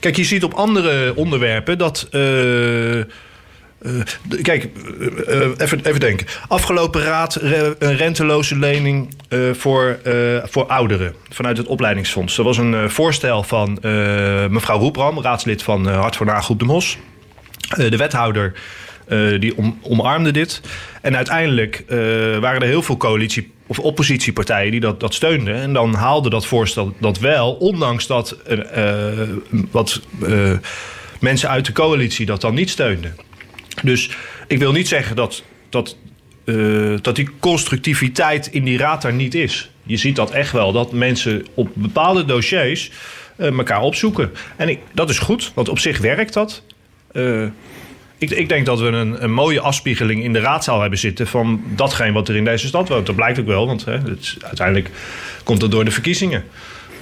[0.00, 2.08] kijk, je ziet op andere onderwerpen dat.
[3.86, 4.68] Eh, kijk,
[5.00, 6.26] eh, eh, even, even denken.
[6.48, 7.40] Afgelopen raad
[7.78, 9.14] een renteloze lening
[9.52, 9.98] voor,
[10.42, 12.36] voor ouderen vanuit het opleidingsfonds.
[12.36, 13.78] Dat was een voorstel van
[14.50, 16.98] mevrouw Roepram, raadslid van Hart voor Naag Groep de Mos.
[17.76, 18.52] De wethouder
[19.38, 20.60] die om, omarmde dit.
[21.02, 21.84] En uiteindelijk
[22.40, 25.54] waren er heel veel coalitie- of oppositiepartijen die dat, dat steunden.
[25.54, 28.36] En dan haalde dat voorstel dat wel, ondanks dat
[29.70, 30.00] wat
[31.20, 33.25] mensen uit de coalitie dat dan niet steunden.
[33.82, 34.10] Dus
[34.46, 35.96] ik wil niet zeggen dat, dat,
[36.44, 39.70] eh, dat die constructiviteit in die raad er niet is.
[39.82, 42.90] Je ziet dat echt wel, dat mensen op bepaalde dossiers
[43.36, 44.30] eh, elkaar opzoeken.
[44.56, 46.62] En ik, dat is goed, want op zich werkt dat.
[47.12, 47.42] Eh,
[48.18, 51.62] ik, ik denk dat we een, een mooie afspiegeling in de raadzaal hebben zitten van
[51.76, 53.06] datgene wat er in deze stad woont.
[53.06, 54.90] Dat blijkt ook wel, want hè, het uiteindelijk
[55.44, 56.44] komt dat door de verkiezingen.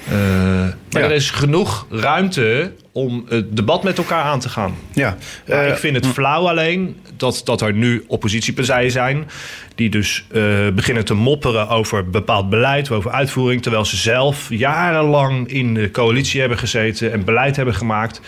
[0.09, 1.01] Eh, maar Ja.
[1.01, 4.75] er is genoeg ruimte om het debat met elkaar aan te gaan.
[4.93, 5.17] Ja.
[5.49, 9.29] Maar Eh, ik vind het flauw alleen dat, dat er nu oppositiepartijen zijn...
[9.75, 10.43] die dus eh,
[10.75, 13.63] beginnen te mopperen over bepaald beleid, over uitvoering...
[13.63, 18.21] terwijl ze zelf jarenlang in de coalitie hebben gezeten en beleid hebben gemaakt.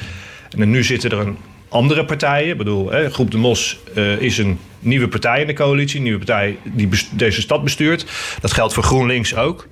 [0.59, 1.37] En nu zitten er een
[1.68, 2.51] andere partijen.
[2.51, 3.79] Ik bedoel, hè, Groep de Mos
[4.18, 5.97] is een nieuwe partij in de coalitie.
[5.97, 8.07] Een nieuwe partij die deze stad bestuurt.
[8.41, 9.66] Dat geldt voor GroenLinks ook.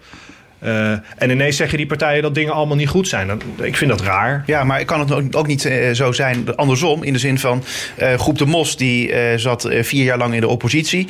[0.64, 3.30] Eh, en ineens zeggen die partijen dat dingen allemaal niet goed zijn.
[3.62, 4.42] Ik vind dat raar.
[4.46, 7.64] Ja, maar kan het ook- niet eh, zo zijn, andersom, in de zin van
[7.96, 11.08] eh, Groep de Mos, die zat vier jaar lang in de oppositie.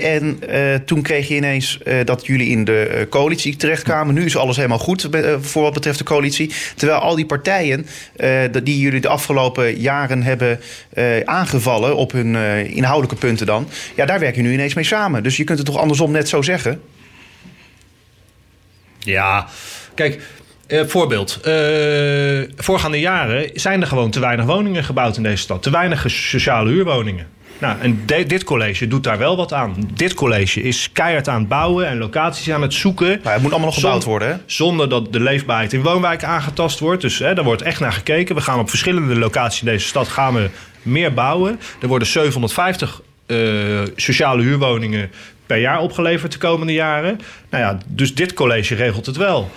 [0.00, 0.38] En
[0.84, 4.14] toen kreeg je ineens dat jullie in de coalitie terechtkwamen.
[4.14, 5.08] Nu is alles helemaal goed
[5.40, 6.52] voor wat betreft de coalitie.
[6.76, 7.86] Terwijl al die partijen
[8.62, 10.60] die jullie de afgelopen jaren hebben
[11.24, 12.34] aangevallen op hun
[12.66, 15.22] inhoudelijke punten dan, ja, daar werken jullie nu ineens mee samen.
[15.22, 16.80] Dus je kunt het toch andersom net zo zeggen?
[19.00, 19.46] Ja,
[19.94, 20.22] kijk,
[20.66, 21.38] eh, voorbeeld.
[21.40, 21.52] Eh,
[22.56, 25.62] voorgaande jaren zijn er gewoon te weinig woningen gebouwd in deze stad.
[25.62, 27.26] Te weinig sociale huurwoningen.
[27.58, 29.90] Nou, en de- dit college doet daar wel wat aan.
[29.94, 33.06] Dit college is keihard aan het bouwen en locaties aan het zoeken.
[33.22, 34.34] Nou, het moet allemaal nog gebouwd worden, hè?
[34.46, 37.02] Zonder dat de leefbaarheid in woonwijken aangetast wordt.
[37.02, 38.34] Dus hè, daar wordt echt naar gekeken.
[38.34, 40.48] We gaan op verschillende locaties in deze stad gaan we
[40.82, 41.60] meer bouwen.
[41.80, 43.36] Er worden 750 eh,
[43.96, 45.10] sociale huurwoningen
[45.50, 47.20] per jaar opgeleverd de komende jaren.
[47.50, 49.50] Nou ja, dus dit college regelt het wel.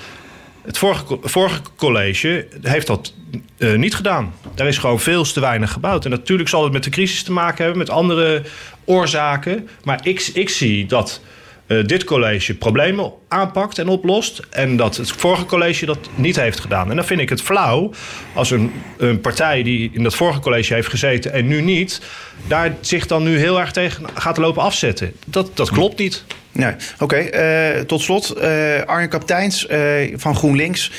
[0.62, 3.14] Het vorige, vorige college heeft dat
[3.58, 4.34] eh, niet gedaan.
[4.56, 6.06] Daar is gewoon veel te weinig gebouwd.
[6.06, 8.42] En natuurlijk zal het met de crisis te maken hebben, met andere
[8.86, 9.70] oorzaken.
[9.84, 11.22] Maar ik, ik zie dat
[11.68, 14.42] eh, dit college problemen aanpakt en oplost.
[14.50, 16.90] En dat het vorige college dat niet heeft gedaan.
[16.90, 17.92] En dan vind ik het flauw
[18.34, 22.02] als een, een partij die in dat vorige college heeft gezeten en nu niet,
[22.48, 25.14] daar zich dan nu heel erg tegen gaat lopen afzetten.
[25.26, 26.24] Dat, dat klopt niet.
[26.52, 27.16] Nee, oké.
[27.16, 29.68] eh, tot slot, eh Arjen Kapteins
[30.16, 30.92] van GroenLinks.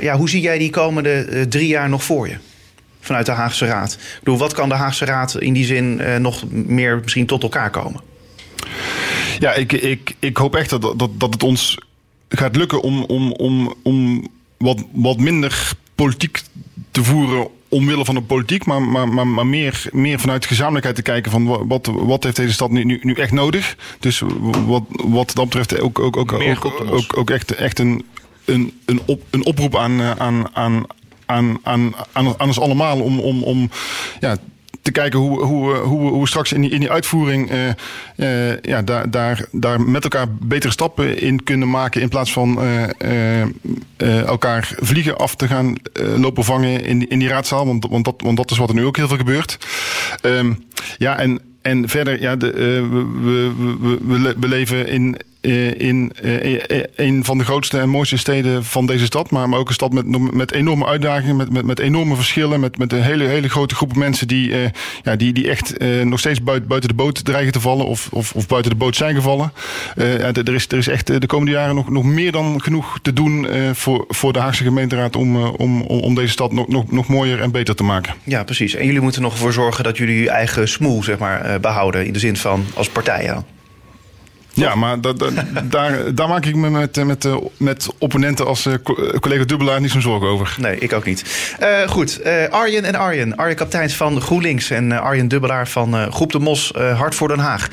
[0.00, 2.36] Ja, hoe zie jij die komende drie jaar nog voor je?
[3.00, 3.92] Vanuit de Haagse Raad.
[3.92, 7.70] Ik bedoel, wat kan de Haagse Raad in die zin nog meer misschien tot elkaar
[7.70, 8.00] komen?
[9.40, 11.78] Ja, ik, ik, ik hoop echt dat, dat, dat het ons
[12.28, 16.40] gaat lukken om, om, om, om wat, wat minder politiek
[16.90, 21.02] te voeren omwille van de politiek, maar, maar, maar, maar meer, meer vanuit gezamenlijkheid te
[21.02, 23.76] kijken van wa- wat, wat heeft deze stad nu, nu, nu echt nodig.
[24.00, 24.22] Dus
[24.66, 28.04] wat, wat dat betreft ook, ook, ook, ook, ook, ook, echt, echt een,
[28.44, 30.84] een, een, op, een oproep aan, eh, aan, aan,
[31.26, 33.70] aan, aan, aan, aan ons allemaal om, om, om
[34.20, 34.36] ja,
[34.90, 37.68] kijken hoe, hoe, we- hoe, hoe we straks in die, in die uitvoering eh,
[38.50, 42.00] eh, ja, daar, daar, daar met elkaar betere stappen in kunnen maken.
[42.00, 43.48] In plaats van eh, eh,
[43.96, 47.66] eh, elkaar vliegen af te gaan eh, lopen vangen in, in die raadzaal.
[47.66, 49.58] Want, want, dat, want dat is wat er nu ook heel veel gebeurt.
[50.22, 50.52] Ehm,
[50.98, 52.56] ja, en, en verder, ja, de, eh,
[52.90, 57.44] we, we, we, we, le- we leven in, eh, in eh, eh, een van de
[57.44, 59.30] grootste en mooiste steden van deze stad.
[59.30, 62.60] Maar, ook een stad met, met enorme uitdagingen, met, met, met enorme verschillen.
[62.60, 64.70] Met, met een hele, hele grote groep mensen die, eh,
[65.02, 67.86] ja, die, die echt eh, nog steeds buiten, buiten de boot dreigen te vallen.
[67.86, 69.52] Of, of, of buiten de boot zijn gevallen.
[69.96, 72.98] Eh, er, is, er is echt eh, de komende jaren nog, nog meer dan genoeg
[73.02, 75.16] te doen eh, voor, voor de Haagse gemeenteraad.
[75.16, 78.14] Om, eh, om, om, deze stad nog, nog, nog mooier en beter te maken.
[78.24, 78.74] Ja, precies.
[78.74, 82.06] En jullie moeten nog ervoor zorgen dat jullie eigen smoel zeg maar, eh, behouden.
[82.06, 83.44] In de zin van als partijen.
[84.60, 85.30] Ja, maar da- da-
[85.62, 89.44] daar, daar maak ik me met, eh, met, eh, met opponenten als eh, co- collega
[89.44, 90.54] Dubbelaar niet zo'n zorgen over.
[90.58, 91.24] Nee, ik ook niet.
[91.86, 93.36] Goed, Arjen en Arjen.
[93.36, 97.68] Arjen Kapteins van GroenLinks en Arjen Dubbelaar van Groep de Mos, Hart voor Den Haag.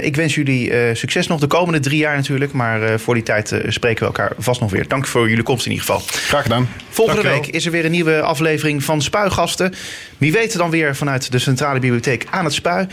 [0.00, 2.52] Ik wens jullie succes nog de komende drie jaar natuurlijk.
[2.52, 4.88] Maar voor die tijd spreken we elkaar vast nog weer.
[4.88, 6.02] Dank voor jullie komst in ieder geval.
[6.06, 6.68] Graag gedaan.
[6.88, 9.74] Volgende week is er weer een nieuwe aflevering van Spuigasten.
[10.18, 12.86] Wie weet dan weer vanuit de Centrale Bibliotheek aan het Spui.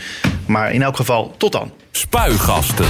[0.46, 1.72] Maar in elk geval, tot dan.
[1.98, 2.86] Spuigasten.